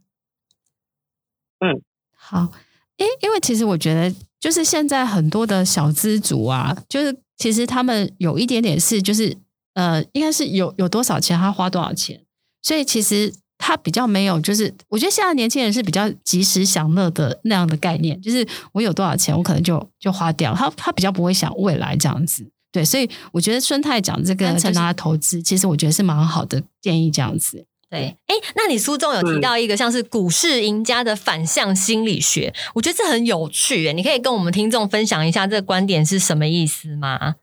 [1.61, 1.83] 嗯，
[2.15, 2.53] 好。
[2.99, 9.37] 诶，因为其实我觉得，就是现在很多的小资族啊，就是其实他们有一点点是，就是
[9.75, 12.21] 呃，应该是有有多少钱，他花多少钱，
[12.61, 22.51] 所以其实他比较没有，就是我觉得现在年轻人是比较及时享乐的那样的概念，就是我有多少钱，我可能就就花掉，他他比较不会想未来这样子。
[22.71, 27.65] 对，所以我觉得孙太讲这个趁他投资，其实我觉得是蛮好的建议，这样子。
[27.91, 37.37] 对，哎，那你书中有提到一个像是股市赢家的反向心理学，嗯、我觉得这很有趣，哎，你可以跟我们听众分享一下这个观点是什么意思吗？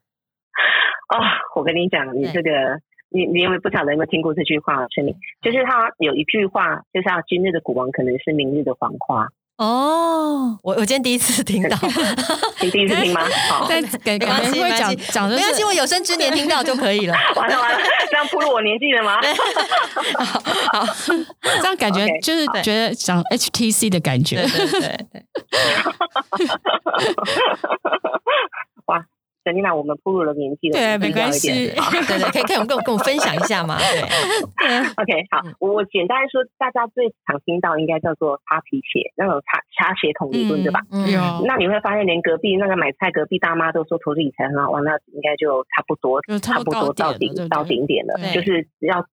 [1.09, 1.17] 哦，
[1.55, 9.29] 我跟你讲，你这个，你你有没有不晓得有没有听过这句话，是你，就是他有一句话，就是要今日的股王可能是明日的黄花。
[9.57, 11.77] 哦，我我今天第一次听到，
[12.59, 13.21] 你第一次听吗？
[13.49, 14.69] 好， 没关系，没关系，没
[15.39, 17.13] 关系，我有生之年听到就可以了。
[17.37, 17.79] 完了完了，
[18.11, 19.15] 这样暴露我年纪了吗？
[20.73, 20.85] 好，
[21.61, 24.81] 这样感觉就是觉得讲 HTC 的感觉，对对
[25.13, 25.25] 对。
[28.87, 29.05] 哇。
[29.45, 34.01] 肯定啦，我们步入了年纪了，对，没关系， 对对，可以可以，跟我跟我分享一下嘛，对，
[34.97, 40.81] OK，好，我简单说，大家最常听到应该叫做擦皮鞋，那种擦擦鞋桶理论，对吧？
[40.91, 41.05] 嗯，
[41.45, 49.05] 那你会发现，连隔壁那个买菜隔壁大妈都说投资理财很好，玩，那应该就差不多，差不多到顶到顶点了，就是要。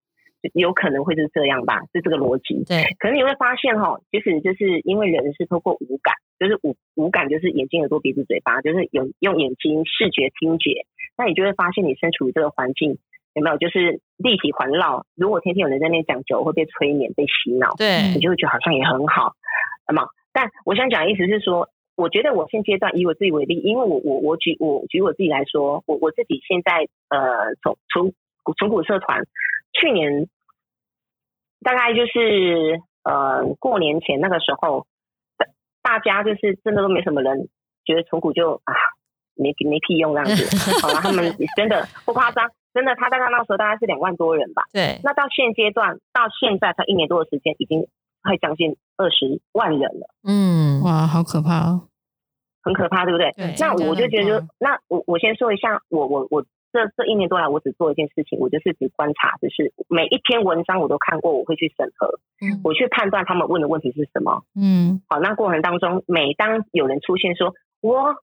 [0.54, 2.64] 有可能会是这样吧，是这个逻辑。
[2.64, 10.84] 对，可是你会发现哈，其实就是因为人是透过五感，就是五五感就是眼睛、耳朵、鼻子、嘴巴，就是有用眼睛视觉、听觉，
[11.16, 12.98] 那你就会发现你身处于这个环境
[13.34, 15.06] 有没有，就是立体环绕。
[15.14, 19.34] 如果天天有人在那边讲酒，会被催眠、被洗脑，对，你就会觉得好像也很好，
[19.86, 28.12] 那么，但我想讲的意思是说，我觉得我现阶段以我自己为例，因为我我我举我举我自己来说，我我自己现在呃从从
[28.58, 29.24] 从古社团。
[29.82, 30.28] 去年
[31.60, 34.86] 大概就是呃过年前那个时候，
[35.82, 37.48] 大家就是真的都没什么人
[37.84, 38.72] 觉得存股就啊
[39.34, 40.46] 没没屁用这样子，
[40.80, 44.62] 好了，他们真的不夸张，真的他大概那时候大概是两万多人吧。
[44.72, 45.00] 对。
[45.02, 47.88] 那到现阶段到现在才一年多的时间，已经
[48.22, 50.14] 快将近二十万人了。
[50.22, 51.88] 嗯，哇，好可怕哦，
[52.62, 53.32] 很可怕，对不对？
[53.32, 53.54] 对。
[53.58, 56.44] 那我就觉得，那我我先说一下，我我我。
[56.72, 68.14] 这这一年多来，我只做一件事情，我就是只观察，就是每一篇文章我都看过，我会去审核，嗯，我去判断他们问的问题是什么，嗯，好，那过程当中，每当有人出现说我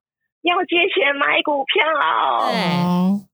[0.42, 1.86] 要借钱买股票，
[2.50, 3.26] 对，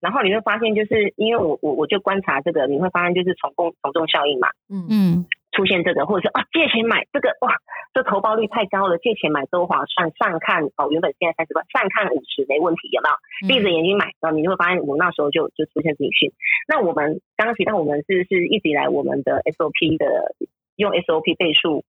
[0.00, 5.26] 然后你会发现，就是因为我我我就观察这个，你会发现就是从共从众效应嘛，嗯嗯。
[5.58, 7.50] 出现这个，或者是啊，借钱买这个，哇，
[7.92, 13.48] 这投报率太高了，借钱买都划算，上看哦，原本现在三十块，上看五十没问题，有没有？
[13.50, 16.30] 闭着眼睛买，然后你就会发现，我那时候就就出现警讯。
[16.68, 20.36] 那我们刚刚提到，我们是是一直以来我们的 SOP 的
[20.76, 21.82] 用 SOP 倍数，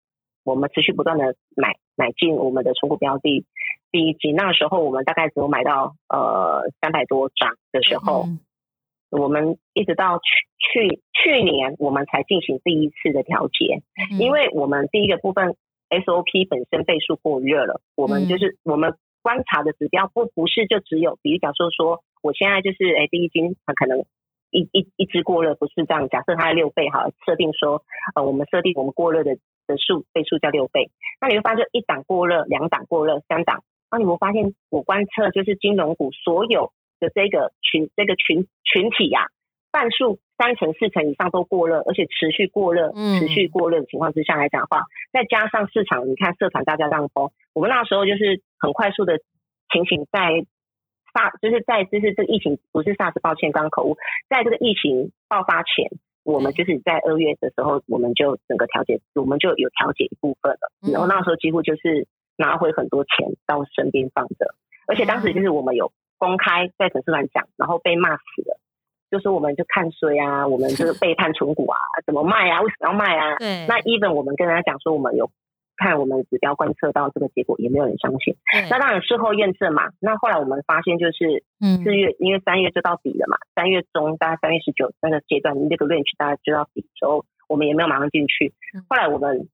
[0.43, 3.45] 我们持续不断的买买进我们的重股标的。
[3.91, 8.23] 第一季那时候，我们大概只有买到呃三百多张的时候。
[8.25, 8.39] 嗯
[9.09, 10.23] 我们一直到去
[10.59, 13.81] 去去年，我们才进行第一次的调节，
[14.19, 15.55] 因为我们第一个部分
[15.89, 24.05] SOP 本身倍数过热了，我们就是我们观察的指标不不是就只有，比如假设说，我现在就是哎第一金它可能
[24.51, 27.81] 一一一只过热不是这样，假设它的六倍哈，设定说
[28.15, 36.71] 呃我们设定我们过热的的数倍数叫六倍，那你会发现一档过热，两档过热，三档，那你会发现我观测就是金融股所有。
[36.99, 39.27] 的这个群这个群群体呀、啊，
[39.71, 49.19] 半数三成四成以上都过热，而且持续过热，持续过热的情况之下来讲的话，再加上市场，你看社团大家让风，我们那时候就是很快速的
[49.71, 50.45] 情形在
[51.13, 53.97] 发，就是在就是这个疫情不是 SARS，抱歉，刚刚口误，
[54.29, 55.91] 在这个疫情爆发前，
[56.23, 62.07] 我们就是在二月的时候，我们就整个调节，我们就有调节一部分了，然后那时候几乎就是
[62.37, 64.55] 拿回很多钱到身边放着，
[64.87, 65.91] 而且当时就是我们有。
[66.19, 68.59] 公开在粉丝团讲，然后被骂死了，
[69.09, 72.61] 就说我们就看衰啊，我们就是背叛存股啊， 怎么卖啊？
[72.61, 73.37] 为什么要卖啊？
[73.37, 73.65] 对。
[73.67, 75.31] 那 even 我们跟大家讲说，我们有
[75.77, 78.35] 看我们指标观测到这个结果，也没有人相信。
[78.69, 79.89] 那当然事后验证嘛。
[79.99, 88.53] 那后来我们发现，就是四月，嗯、因为三月就到底了嘛，三月中大概三月十九那个阶段，那个 range 大概就到底之后，我们也没有马上进去。
[88.89, 89.47] 后来我们。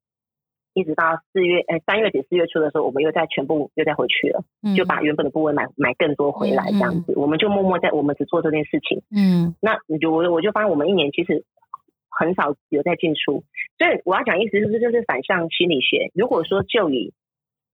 [0.76, 9.02] 一直到四月，呃，三月底四月初的时候，我们又再全部又再回去了，嗯、就把原本的部位买买更多回来，这样子，嗯、我们就默默在我们只做这件事情。
[9.10, 11.46] 嗯，那你就我我就发现我们一年其实
[12.10, 13.46] 很少有在进出，
[13.78, 16.12] 所以我要讲意思是不是就是反向心理学？
[16.14, 17.14] 如果说就以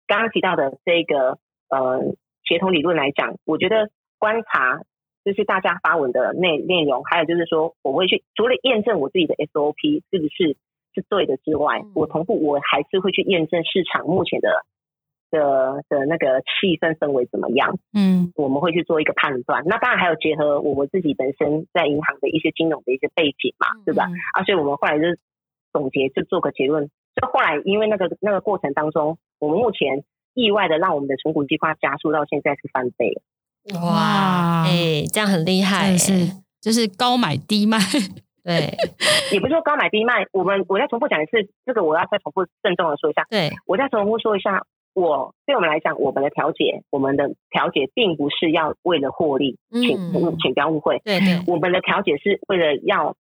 [0.05, 4.81] 刚刚提到的这个呃协同理论来讲，我觉得观察
[5.23, 10.57] 就是大家发文的内内容，还有就是说我会去除了验证我自己的 SOP 是不是
[10.93, 14.49] 是对的之外，我同步我还是会去验证市场目前的。
[15.31, 17.77] 的的那个气氛氛围怎么样？
[17.93, 19.63] 嗯，我们会去做一个判断。
[19.67, 24.09] 那当然还有结合我们自己本身在银行的一些金融的一些背景嘛，对吧？
[24.33, 25.03] 啊，所以我们后来就
[25.71, 26.89] 总结，就做个结论。
[27.15, 33.21] 就后来因为那个那个过程当中，我们目前意外的让我们的存股计划加速到现在是翻倍了。
[33.79, 37.77] 哇，哎、欸，这样很厉害、欸，是就是高买低卖。
[38.49, 38.73] 对，
[39.31, 40.25] 也不是说高买低卖。
[40.31, 43.25] 我们我再重复讲一次，这个我要再重复郑重的说一下。
[43.29, 44.65] 对，我再重复说一下。
[44.95, 49.97] 我对我们来讲，我们的调解，我们的调解并不是要为了获利，请
[50.41, 50.99] 请不要误会。
[51.05, 53.15] 对对，我们的调解是为了要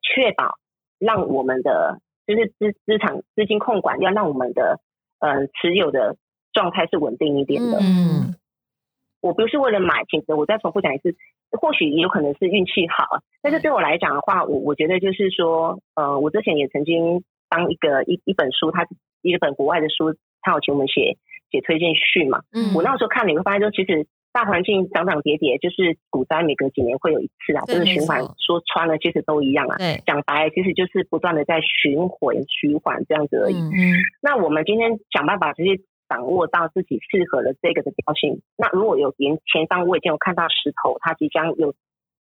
[0.00, 0.54] 确保
[0.98, 4.78] 让我们的就是资资产资金控管，要让我们的
[5.18, 6.16] 呃持有的
[6.52, 7.78] 状态是稳定一点的。
[7.82, 8.36] 嗯，
[9.20, 11.14] 我不是为了买，请我再重复讲一次，
[11.60, 18.86] 或许也有可能是运气好，但是对我来讲的话，我我觉得就是说，呃，我之前也曾经当一个一一本书，它
[19.22, 20.16] 一本国外的书。
[20.42, 21.18] 他有请我们写
[21.50, 22.40] 写推荐序嘛？
[22.56, 28.22] 嗯，我那时候看你会发现说，其实大环境涨涨跌跌，就是股灾每隔几年会有一次啊，就是循环。
[28.38, 29.76] 说穿了，其实都一样啊。
[29.76, 33.54] 对，讲白了，其实就是不断的在循环循环这样子而已。
[33.54, 35.76] 嗯，那我们今天想办法直接
[36.10, 38.42] 掌握到自己适合的这个的调性。
[38.58, 41.72] 那如果有前前方我已经有看到石头，它即将有。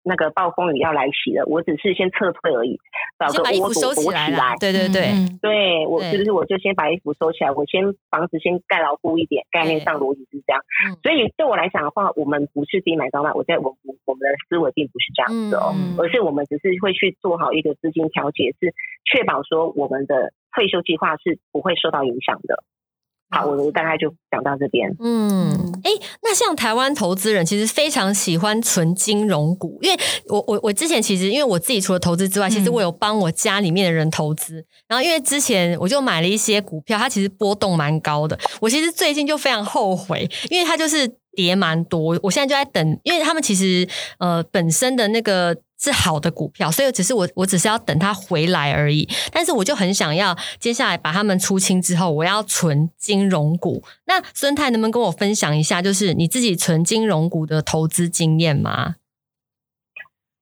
[0.05, 2.79] 那个暴风雨要来袭了，我只是先撤退而已，
[3.19, 4.55] 找个窝躲躲起来。
[4.59, 10.63] 对对对，嗯、对我是不是我就先把衣服收起来，我先房子先盖牢固一点，概念上逻辑是这样。
[11.03, 18.73] 所以对我来讲的话，我们不是低买高卖，我在我我们的思维并不是这样子哦，嗯、而是我们只是会去做好一个资金调节，是
[19.05, 22.65] 确保说我们的退休计划是不会受到影响的。
[23.31, 24.91] 好，我大概就讲到这边。
[25.01, 25.51] 嗯，
[25.85, 25.91] 哎，
[26.23, 34.65] 那像台湾投资人其实非常喜欢存金融股，因为我我我之前其实因为我自己除了投资之外，其实我有帮我家里面的人投资。
[34.87, 38.39] 然后因为之前我就买了一些股票，它其实波动蛮高的。
[38.61, 42.19] 我其实最近就非常后悔，因为它就是跌蛮多。
[42.23, 43.87] 我现在就在等，因为他们其实
[44.19, 45.57] 呃本身的那个。
[45.79, 49.09] 是好的股票，所以只是我，我只是要等它回来而已。
[49.33, 53.83] 但是我就很想要，接下来把它们出清之后，我要存金融股。
[54.07, 58.97] 那孙太能不能跟我分享一下，就是你自己存金融股的投资经验吗？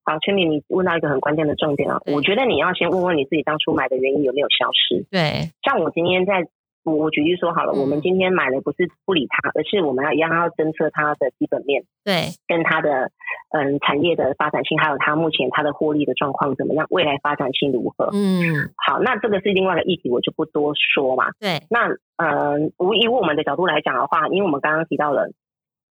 [0.04, 1.98] 好，千里，你问到一个很关键的重点啊！
[2.06, 5.04] 我觉得你要先问问你自己当初买的原因有没有消失。
[5.10, 6.48] 对，像我今天在。
[6.86, 13.10] 我我举例说好了，嗯、我们今天买的不是不理它，而是我们要一样要侦测它的基本面，对，跟它的
[13.50, 18.10] 嗯产业的发展性，还有它目前它的获利的状况怎么样，未来发展性如何？
[18.14, 21.32] 嗯，好，那这个是另外一个议题，我就不多说嘛。
[21.40, 21.88] 对，那
[22.22, 25.32] 嗯，无以我们的角度来讲的话，因为我们刚刚提到了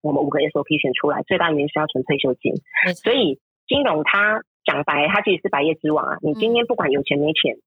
[0.02, 6.18] 我们五个 SOP 选出来，最大原因是要存退休金，错所以金融它讲白，它其实是百业之王啊。
[6.22, 7.62] 你今天不管有钱没钱，嗯、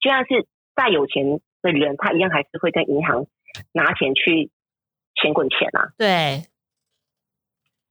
[0.00, 1.40] 就算是再有钱。
[1.72, 3.26] 的人，他一样还是会跟银行
[3.72, 4.50] 拿钱去
[5.14, 6.44] 钱滚钱啊，对，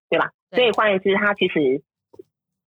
[0.10, 0.32] 对吧？
[0.52, 1.82] 对，所以换言之，他其实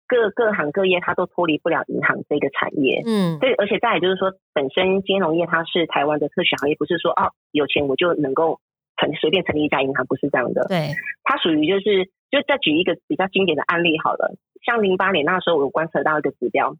[0.08, 3.02] 各各行各业他都脱离不了银行这个产业。
[3.06, 8.60] 嗯，对，而且再也就是说，本身金融业它是台湾的特许行业，不是说哦有钱我就能够
[8.96, 10.66] 成随便成立一家银行，不是这样的。
[10.68, 16.76] 对，它属于就是，就再举一个比较经典的案例好了，像零八年那时候，我有观测到一个指标。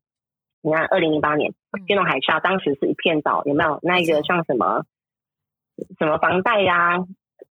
[0.66, 1.54] 你看，二零零八年
[1.86, 3.78] 金融海啸，当时是一片倒，有没有？
[3.84, 4.82] 那一个像什么
[5.96, 7.06] 什么房贷呀、啊，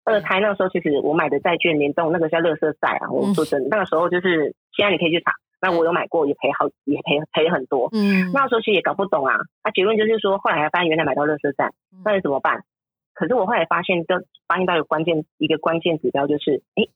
[0.05, 3.11] 二胎那个时候，其实我买的债券联动那个叫乐色债啊。
[3.11, 7.91] 我说真的，那个时候就是现在你可以去查，那我有买过，也赔好，也赔赔很多。
[7.93, 9.37] 嗯，那个时候其实也搞不懂啊。
[9.63, 11.71] 那结论就是说，后来还发现原来买到乐色债，
[12.07, 12.65] 那你怎么办？
[13.13, 14.15] 可是我后来发现，就
[14.49, 16.89] 发现到一个关键一个关键指标，就是诶。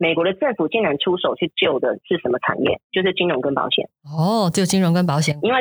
[0.00, 2.80] 美国的政府竟然出手去救的是什么产业？
[2.90, 3.86] 就是金融跟保险。
[4.08, 5.38] 哦，就金融跟保险。
[5.42, 5.60] 因为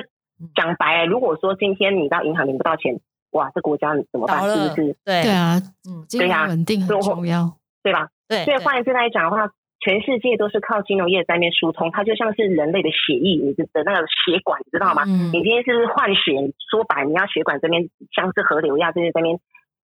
[0.56, 4.40] 讲白了，如果说今天你到银行领不到钱，哇，这国家怎么办？
[4.48, 4.96] 是不是？
[5.04, 7.52] 对对啊，嗯，金融稳定很重要，
[7.84, 8.08] 对吧？
[8.30, 8.46] 对。
[8.46, 9.52] 所以换言之来讲的话，
[9.84, 15.04] 全世界都是靠金融业在那边疏通，它就像是人类的血液，你的那个血管，你知道吗？
[15.06, 15.28] 嗯。
[15.36, 16.32] 你今天是不是换血？
[16.72, 19.40] 说白，你要血管这边像是河流一样，就是在那边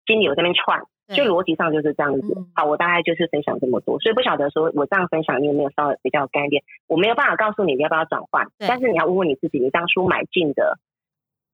[0.06, 0.80] 金流在那边串。
[1.10, 10.80] 就逻辑上就是这样子，嗯、好，我大概就是分享这么多，所以不晓得说我这样分享你有没有稍微比较干净，我没有办法告诉你你要不要转换，但是你要问问你自己，你当初买进的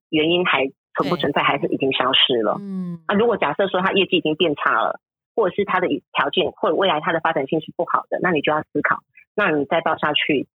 [0.10, 2.58] 原因还存不存在，还是已经消失了？
[2.60, 5.00] 嗯，啊，如果假设说它业绩已经变差了，
[5.36, 9.00] 或者是它的条件或者未来它的发展性是不好的，那你就要思考，
[9.36, 10.48] 那你再报下去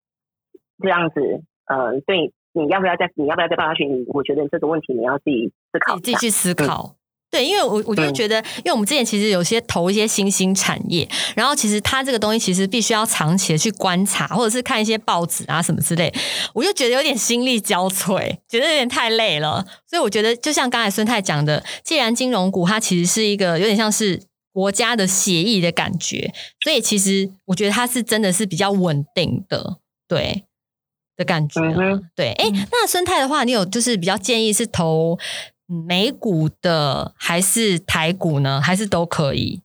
[0.81, 3.87] 这样子，呃，对，你要不要再你要不要再报下去？
[3.87, 6.55] 你我觉得这个问题你要自己思考，自己去思。
[6.55, 6.95] 考。
[6.95, 7.04] 嗯
[7.35, 16.15] 对，因为我我就觉得，因为我们之前其实有些投一些新兴产业，然后其实它这个东西其实必须要长期的去观察，或者是看一些报纸啊什么之类，
[16.53, 19.67] 我就觉得有点心力交瘁，觉得有点太累了。
[19.89, 24.23] 所以我觉得，就像刚才孙太讲的，既然金融股它其实是一个有点像是
[24.53, 26.33] 国家的协议的感觉，
[26.63, 30.45] 所以其实我觉得它是真的是比较稳定的，对
[31.17, 31.61] 的感觉。
[31.61, 35.19] 嗯、对，哎，那孙太的话，你有就是比较建议是投
[35.67, 38.61] 美股的还是台股呢？
[38.61, 39.63] 还是都可以？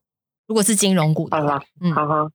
[0.48, 2.30] 如果是金融股的话，好嗯，好好。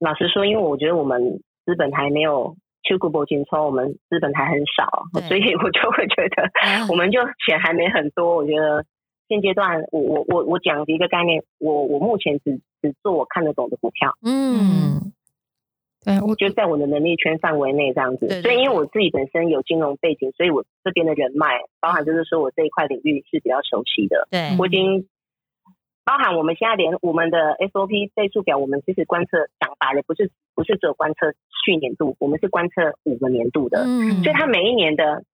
[0.00, 8.36] 老实说，因为我觉得我们资本还没有去股博进出，我们资本还很少，所以我就会觉得，我们就钱还没很多。
[8.36, 8.84] 我觉得
[9.28, 15.12] 现阶段，我我我我讲的一个概念，我我目前只只做我看得懂的股票，嗯。
[16.04, 24.28] 对，我觉得在我的能力圈范围内这样子，对对对，所以因为我自己本身有金融背景，所以我这边的人脉，包含就是说我这一块领域是比较熟悉的。
[24.30, 25.08] 对，我已经
[26.04, 31.32] 包含我们现在连我们的 SOP 倍数表，我们其实观测讲白了，不是不是只有观测
[31.64, 35.24] 去年度，我们是观测五个年度的，嗯，所以它每一年的。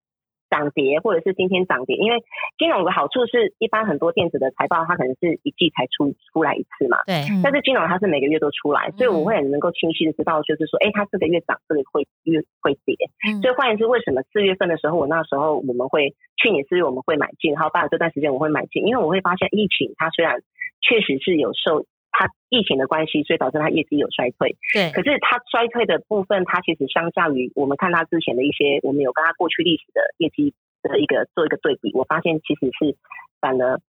[0.50, 2.22] 涨跌或者是今天涨跌，因为
[2.58, 6.98] 金融的好处是一般很多电子的财报，它可能是一季才出出来一次嘛。
[7.06, 7.26] 对。
[7.42, 12.96] 但是金融它是每个月都出来，所以我会很能够清晰的知道，就是说，哎、欸，它这个月涨，这个会月会跌。
[13.42, 20.40] 所以换言之，为什么四月份的时候，我那时候我们会去年四月我们会买进，然后到了这段时间我会买进，因为我会发现疫情它虽然
[20.80, 21.86] 确实是有受。
[22.16, 24.54] 它疫情的关系，所以导致它业绩有衰退。
[24.72, 32.96] 对，可是它衰退的部分，它其实相较于我们看它之前的一些，我们有跟它过去历史的业绩的一个做一个对比，我发现其实是
[33.40, 33.80] 反而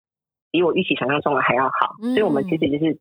[0.50, 1.94] 比我预期想象中的还要好。
[2.02, 2.98] 嗯、所以，我们其实就是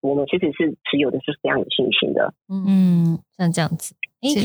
[0.00, 2.32] 我们其实是持有的是非常有信心的。
[2.48, 3.94] 嗯，像这样子。
[4.22, 4.40] 诶，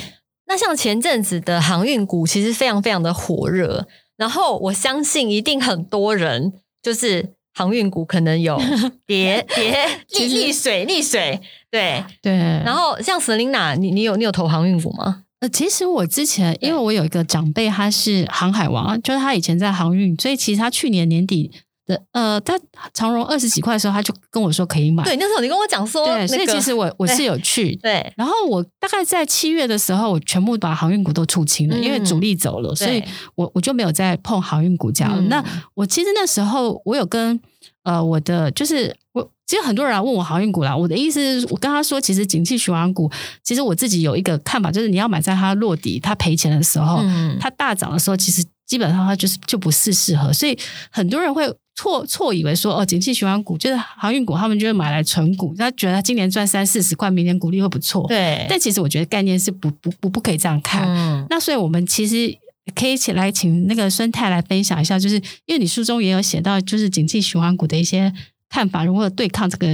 [0.46, 3.88] 那像前阵子的航运股，其实非常非常的火热。
[4.18, 6.52] 然后，我相信一定很多人
[6.82, 7.37] 就是。
[7.58, 8.56] 航运股可能有
[9.08, 11.42] 跌跌 溺溺水溺水，
[11.72, 12.34] 对对。
[12.64, 15.24] 然后像 Selina，你你有你有投航运股吗？
[15.40, 21.52] 呃，其实我之前因为我有一个长辈，他是航海王，就是他以前在航运，所以其实他去年年底。
[21.88, 22.60] 的呃，他
[22.94, 25.04] 长荣二十几块的时候，他就跟我说可以买。
[25.04, 27.76] 对，那时候你跟我讲说，对，那个、所以其实我我是有去。
[27.78, 33.02] 对，然后我大概在七月的时候，我全部把航运股都出清了，嗯、因为主力走了，所以
[33.36, 35.22] 我我就没有再碰航运股价了。
[35.22, 37.40] 嗯、那我其实那时候我有跟
[37.84, 40.76] 呃我的就是我，其实很多人来问我航运股啦。
[40.76, 43.10] 我的意思是我跟他说，其实景气循环股，
[43.44, 50.32] 其实我自己有一个看法，就是你要买在它落底、它赔钱的时候，嗯、它大涨的时候，其实基本上它就是就不是适合。
[50.32, 50.56] 所以
[50.92, 51.52] 很多人会。
[51.80, 58.04] 错错以为说哦，景气循环股就是航运股，他们就会买来存股，他觉得他今年赚三四十块，明年股利会不错。
[58.08, 60.88] 对，但其实我觉得概念是不不不不可以这样看。
[60.88, 62.36] 嗯，那所以我们其实
[62.74, 68.12] 可以一起来请那个孙太来分享一下，就是因为你书中也有写到，就是景气循环股的一些
[68.50, 69.68] 看法，如何对抗这个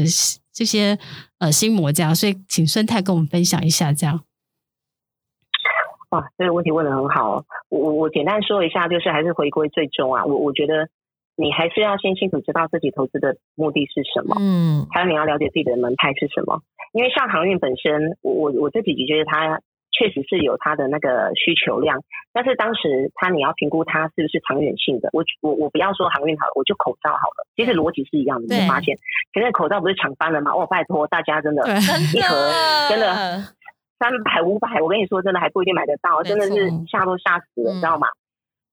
[0.54, 1.00] 这些
[1.40, 4.20] 呃心魔这样，所以请孙太跟我们分享一下这样。
[6.14, 10.88] 哇，这个问题问得很好，我我我简单说一下，就是还是回归最终啊，我我觉得。
[11.36, 16.62] 你还是要先清楚知道自己投资的目的是什么，嗯，还有你要了解自己的门派是什么。
[16.92, 19.60] 因为像航运本身，我我我自己觉得它
[19.90, 22.04] 确实是有它的那个需求量，
[22.34, 25.10] 但是当时它你要评估它是不是长远性的。
[25.12, 28.54] 我我我不要说航运好了，我就口罩好了，其实逻辑是一样的。
[28.54, 28.96] 你会发现，
[29.34, 30.52] 现在口罩不是抢翻了吗？
[30.52, 31.64] 哦，拜托大家真的，
[32.14, 32.36] 一盒
[32.90, 33.10] 真的
[34.04, 38.10] 三百五百，我跟你说真的还不一定买得到，真的是吓都吓死了，你知道吗？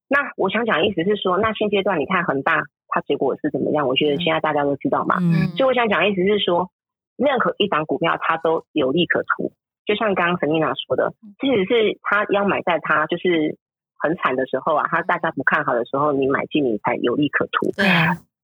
[0.08, 3.86] 那我想讲的意思是说，那现阶段你看恒大，它结果是怎么样？
[3.86, 5.18] 我觉得现在大家都知道嘛。
[5.20, 5.54] 嗯。
[5.54, 6.68] 所以我想讲的意思是说，
[7.16, 9.52] 任何一档股票它都有利可图。
[9.86, 13.56] 就像刚刚 Selina 说的，即使是他要买在它就是
[13.98, 17.70] 很惨的时候啊，他大家不看好的时候，你买进你才有利可图。
[17.76, 17.86] 对。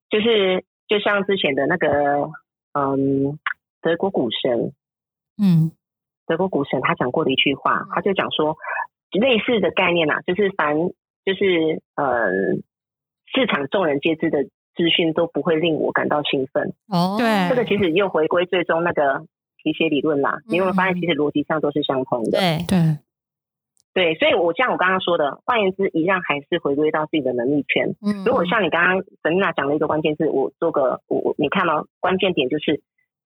[0.08, 2.30] 就是就像之前的那个，
[2.78, 3.38] 嗯，
[3.82, 4.72] 德国股神，
[5.36, 5.72] 嗯，
[6.26, 8.56] 德国股神他讲过的一句话，他就讲说，
[9.12, 10.76] 类似的概念啊，就是凡。
[11.26, 12.30] 就是呃，
[13.34, 14.44] 市场众人皆知的
[14.76, 16.72] 资讯都不会令我感到兴奋。
[16.86, 20.38] 哦，对，这个其实又回归最终那个皮鞋理论啦。
[20.46, 22.38] 你有没有发现，其实逻辑上都是相通的。
[22.38, 22.98] 对对
[23.92, 27.96] 对，所以我像我刚刚说的，换言之，一样还是回归到自己的能力圈。
[28.06, 32.82] 嗯，如果像你刚刚 Selina 讲的一个关键字，我做个我我你看到关键点就是，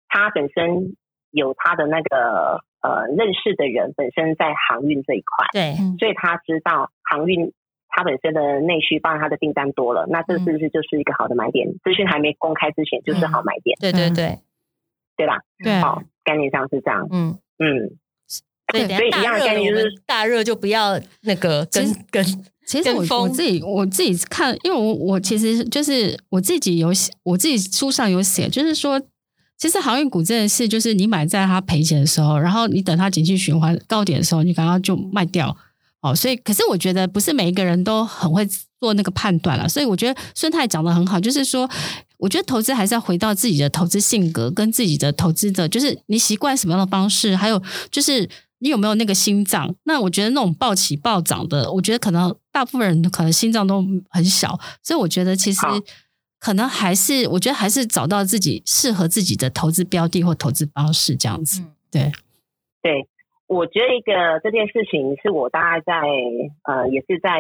[0.09, 0.97] 它本身
[1.31, 7.53] 有他的那个呃认识的人本身在航运这一块，对，所以他知道航运。
[7.93, 11.67] 它本身的内需，包括它的订单多了，那这是不是就是一个好的买点？
[11.83, 13.77] 资讯还没公开之前，就是好买点。
[13.81, 14.39] 对对对，
[15.17, 15.39] 对吧？
[15.59, 17.09] 对，好，概念上是这样。
[17.11, 17.91] 嗯嗯，
[18.69, 22.25] 对，所以一样的概念就是大热就不要那个跟跟。
[22.65, 29.03] 其实我我自己我自己看，因为我我其实就是我自己有写，我自己书上有写，就是说，
[29.61, 35.55] 其实航运股这件事，就是你买在它赔钱的时候，然后你等它景气循环高点的时候，你刚刚就卖掉
[36.01, 36.15] 哦。
[36.15, 38.49] 所以，可是我觉得不是每一个人都很会
[38.81, 39.69] 做那个判断了。
[39.69, 41.69] 所以，我觉得孙太讲得很好，就是说，
[42.17, 48.29] 我觉得投资还是要回到自己的投资性格跟自己的投资的，就是你习惯什么样的方式，还有就是。
[48.63, 49.75] 你有没有那个心脏？
[49.85, 54.49] 那我觉得那种暴起暴涨的，我觉得可能大部分人可能心脏都很小，
[54.83, 55.61] 所以我觉得其实
[56.41, 61.63] 可能还是，我觉得还是找到自己适合自己的投资标的或投资方式这样子。
[61.93, 62.11] 对，
[62.83, 63.07] 对，
[63.47, 65.93] 我觉得一个这件事情是我大概在
[66.65, 67.31] 呃，也是在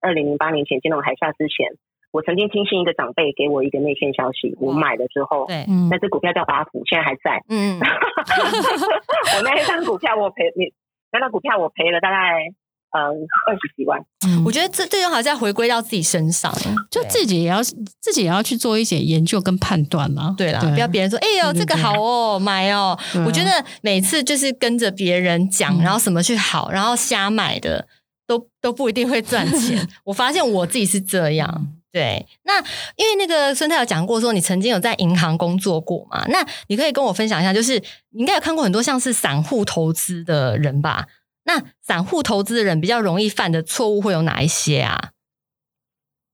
[0.00, 1.74] 二零零八年前金融海啸之前。
[2.12, 7.40] 我曾经听信一个长辈给我一个内线消息，我买了之后，对，那只股票叫八福，现在还在。
[7.48, 7.78] 嗯，
[9.38, 10.74] 我那一张股票我赔你，
[11.12, 12.50] 那张股票我赔了大概
[12.92, 13.00] 嗯
[13.46, 14.00] 二十几万。
[14.26, 16.52] 嗯，我觉得这最终好像回归到自己身上，
[16.90, 20.34] 就自己也要自己也要去做一些研究跟判断嘛。
[20.36, 22.98] 对啦，不要别人说，哎呦这个好哦，买哦。
[23.26, 27.86] 我觉得每次就是跟着别人讲，然后什么去好，然后瞎买的
[28.26, 29.88] 都都不一定会赚钱。
[30.04, 31.68] 我发现我自己是这样。
[31.92, 32.60] 对，那
[32.94, 36.24] 因为那个孙太有讲过说，你曾经有在银行工作过嘛？
[36.28, 41.06] 那你可以跟我分享一下，就是你应该有看过很多像是散户投资的人吧？
[41.50, 45.10] 那散户投资人比较容易犯的错误会有哪一些啊？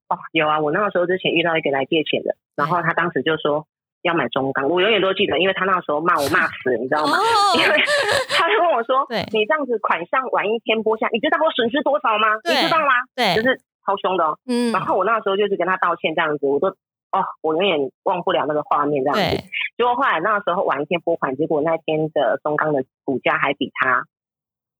[0.08, 3.66] 哦，有啊，我那个时候之前遇到一个来借钱的，然后他当时就说
[4.02, 7.16] 要买中钢，我永远都记得，因为他那时候骂我骂死了，你知道吗？
[7.16, 7.82] 哦、 因为
[8.28, 12.36] 他就跟我说，对你这样子款项晚一天拨下，你知道我损失多少吗？
[12.44, 12.92] 你知道吗？
[13.16, 13.60] 对，就是。
[13.86, 16.66] 超凶的哦，嗯，然后我那时候就是跟他道歉这样子，我都
[17.14, 19.36] 哦，我永远忘不了那个画面这样子。
[19.78, 24.02] 结果后来那时候晚一天拨款，结果那天的中钢的股价还比他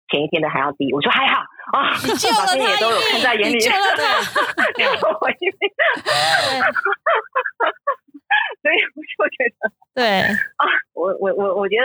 [0.09, 0.93] 前一天的还要低。
[0.93, 1.43] 我说还好
[1.73, 3.77] 啊，你救了他，也都有看在眼里，你救了
[8.63, 10.05] 所以我就觉得，对
[10.57, 11.83] 啊，我我我我觉得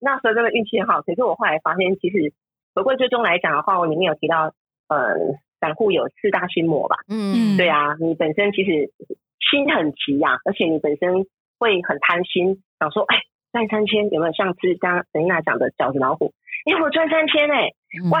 [0.00, 1.02] 那时候真的运气很好。
[1.02, 2.32] 可是我后来发现，其实
[2.74, 4.52] 回归最终来讲的话，我里面有提到，
[4.88, 5.38] 嗯。
[5.58, 6.96] 散户有四大心魔吧？
[7.08, 8.92] 嗯，对啊，你本身其实
[9.40, 11.24] 心很急呀、啊，而且你本身
[11.58, 16.34] 会很贪心，想说，哎，赚三千有没有像是刚刚 Selina 讲的饺子老虎？
[16.66, 17.72] 哎，我赚三千哎，
[18.10, 18.20] 哇！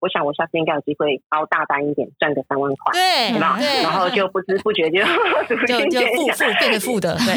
[0.00, 3.38] 我想我下次应该有机会包大单一点，赚个三万块，对？
[3.82, 5.02] 然后就不知不觉就
[5.66, 7.34] 就就负负变成负的，对，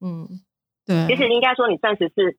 [0.00, 0.28] 嗯，
[0.86, 1.06] 对。
[1.08, 2.36] 其实应该说，你赚十次，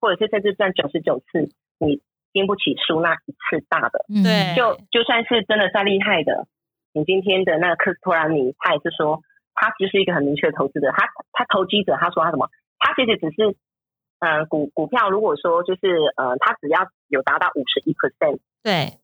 [0.00, 2.02] 或者是甚至赚九十九次，你。
[2.30, 6.46] 经不起输那一次大的，对，就就算是真的再厉害的，
[6.92, 9.22] 你今天的那个克斯托兰尼，他也是说，
[9.54, 12.46] 他其实是一个很明确的投资者，他他投机者，他说他什么？
[12.78, 13.56] 他其实只是，
[14.20, 18.98] 呃，股股票如果说就是呃，它只要有达到五十一 percent，对。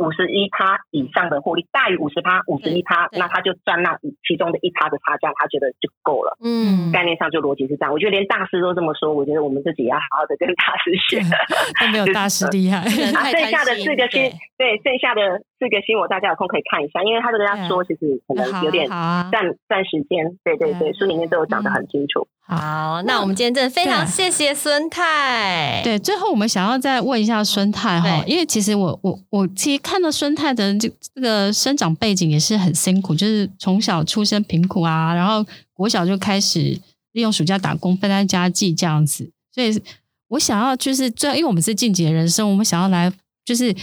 [0.00, 6.36] 五十一趴以上的获利大于五十趴，五十一趴，那他就赚那其中的一趴的差价，他觉得就够了。
[6.42, 7.92] 嗯，概念上就逻辑是这样。
[7.92, 11.20] 我觉得连大师都这么说，我觉得我们自己要好好的跟大师学。
[11.80, 12.78] 都没有大师厉害。
[13.12, 20.32] 啊，剩下的四个星，对，剩下的四个星，我大家有空可以看一下，因为他跟大家说，其实可能有点占占时间。
[20.42, 22.26] 对对对，书里面都有讲的很清楚。
[22.46, 25.82] 好，那我们今天真的非常谢谢孙太。
[25.84, 29.82] 对，最后我们想要再问一下孙太哈，因为其实我我我其实。
[29.90, 36.80] 看到孙太的这这个生长背景也是很辛苦，就是从小出身贫苦啊，然后国小就开始
[37.10, 39.32] 利用暑假打工分担家计这样子。
[39.50, 39.82] 所以
[40.28, 43.12] 我想要就是最，因为我们是进击的人生，我们想要来
[43.44, 43.74] 就是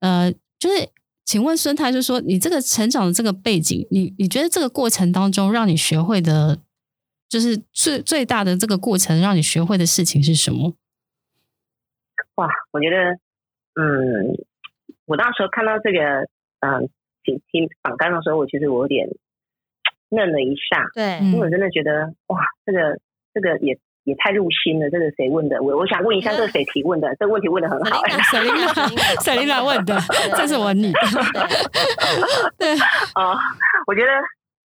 [0.00, 0.88] 呃，就是
[1.26, 6.58] 请问孙太，就是说你这个成长的这个背景，你你觉得这个过程当中让你学会的，
[7.28, 10.72] 就是最最大的这个过程让你学会的事情是什么？
[12.36, 12.96] 哇，我觉得
[13.78, 14.47] 嗯。
[15.08, 16.28] 我那时候看到这个，
[16.60, 16.86] 嗯，
[17.24, 19.08] 听听访谈的时候，我其实我有点
[20.10, 22.98] 愣了一下，对，因为我真的觉得，哇，这个
[23.32, 24.90] 这个也也太入心了。
[24.90, 25.62] 这个谁问的？
[25.62, 27.08] 我我想问一下，这个谁提问的？
[27.16, 28.02] 这个问题问的很好。
[28.02, 29.98] Selina，Selina 问的，
[30.36, 30.92] 这是我你。
[32.58, 32.72] 对
[33.14, 33.34] 啊，
[33.86, 34.12] 我觉得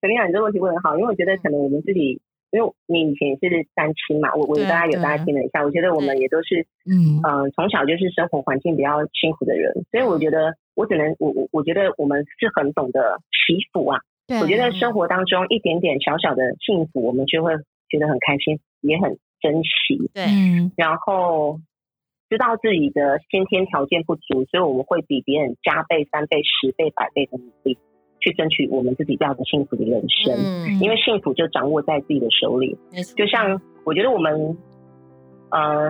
[0.01, 2.21] Selina 你这个问题问得很好，因为我觉得可能我们自己。
[2.53, 13.99] 因为你以前也是单亲嘛，我我大家有大家听了一下，我觉得我们也都是，嗯嗯，从小就是生活环境比较辛苦的人，所以我觉得我只能我我我觉得我们是很懂得祈福啊。
[14.39, 17.57] 我觉得生活当中一点点小小的幸福，我们就会
[17.89, 20.11] 觉得很开心，也很珍惜。
[20.13, 20.23] 对，
[20.77, 21.59] 然后
[22.29, 27.77] 知道自己的先天条件不足，所以我们会比别人加倍、三倍、十倍、百倍的努力。
[28.23, 32.77] 去争取我们自己要的幸福的人生，嗯、因为幸福就掌握在自己的手里。
[32.93, 34.57] 嗯、就像我觉得我们，
[35.49, 35.89] 呃，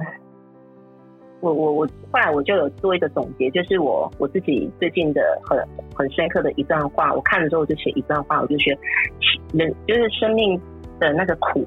[1.41, 5.55] 我我我后来我就有做一个总结，就是我我自己最近的很
[5.93, 10.59] 很深刻的一段话，我看了之后我就写一段话，我就觉得人就是生命
[10.99, 11.63] 的那个苦。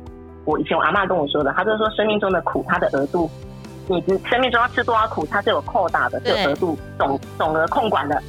[0.46, 3.30] 我以前我阿妈跟我说的，她就是说生命中的苦，它的额度，
[3.88, 8.22] 你你生命中要吃多少苦，它是有扣打的，是有额度总总额控管的。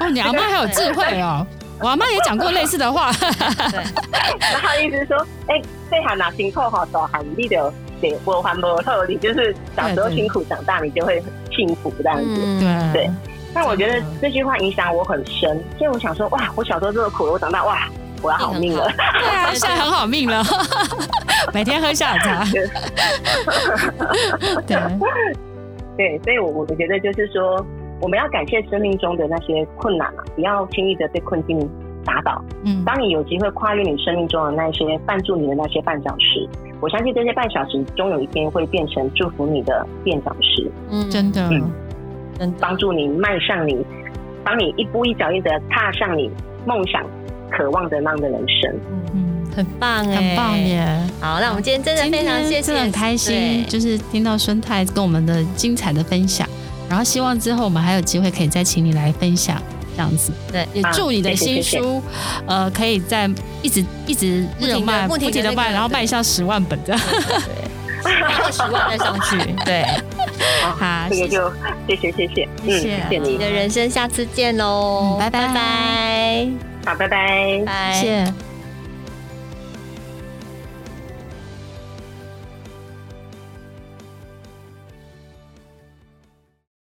[0.00, 1.46] 哦，你阿妈 还有智慧哦。
[1.78, 3.82] 我阿妈也讲过类似的话，对，
[4.40, 11.22] 然后意思是说，哎、欸，这喊拿辛苦哈，小孩你就得我还不透，你就是小时候辛苦，长大你就会
[11.54, 12.92] 幸福这样子，对。
[13.04, 13.10] 对。
[13.52, 17.88] 那我觉得这句话影响我很深，所以我想说，哇，我小时候这么苦，我长大哇，
[18.22, 18.88] 我要好命了，
[19.18, 20.42] 对啊，现在很好命了，
[21.54, 22.44] 每天喝下午茶，
[24.66, 24.76] 对。
[25.96, 27.64] 对，所以我我觉得就是说。
[27.98, 31.58] 我们要感谢生命中的那些困难嘛，不要轻易的被困境
[32.04, 32.44] 打倒。
[32.62, 36.46] 嗯，当你有机会跨越你生命中的那些绊住你的那些绊脚石，
[36.82, 40.70] 我相信这些绊脚石终有一天会变成祝福你的垫脚石。
[40.90, 41.48] 嗯，真的，
[42.38, 43.82] 嗯，帮助你迈向你，
[44.44, 46.30] 帮你一步一脚印的踏上你
[46.66, 47.02] 梦想、
[47.50, 48.72] 渴望的那样的人生。
[49.14, 50.86] 嗯，很棒哎，很棒耶！
[51.20, 56.48] 好，那我们今天真的非常谢谢，真的很开心，就是听到孙太跟我们的精彩的分享。
[56.88, 59.60] 然后希望之后我们还有机会可以再请你来分享
[59.96, 61.92] 这样子，对，也祝你的新书，谢谢
[62.46, 63.28] 呃，可以在
[63.60, 67.02] 一直一直热卖，不停的卖，然后卖下十万本这样，
[68.04, 69.36] 对，二十万再上去，
[69.66, 69.84] 对，
[70.78, 71.50] 好，这个就
[71.88, 73.18] 谢谢谢谢，谢谢。
[73.18, 75.28] 你，你的人生下次见喽，拜。
[75.28, 78.55] 拜拜，好，拜拜，拜，谢谢。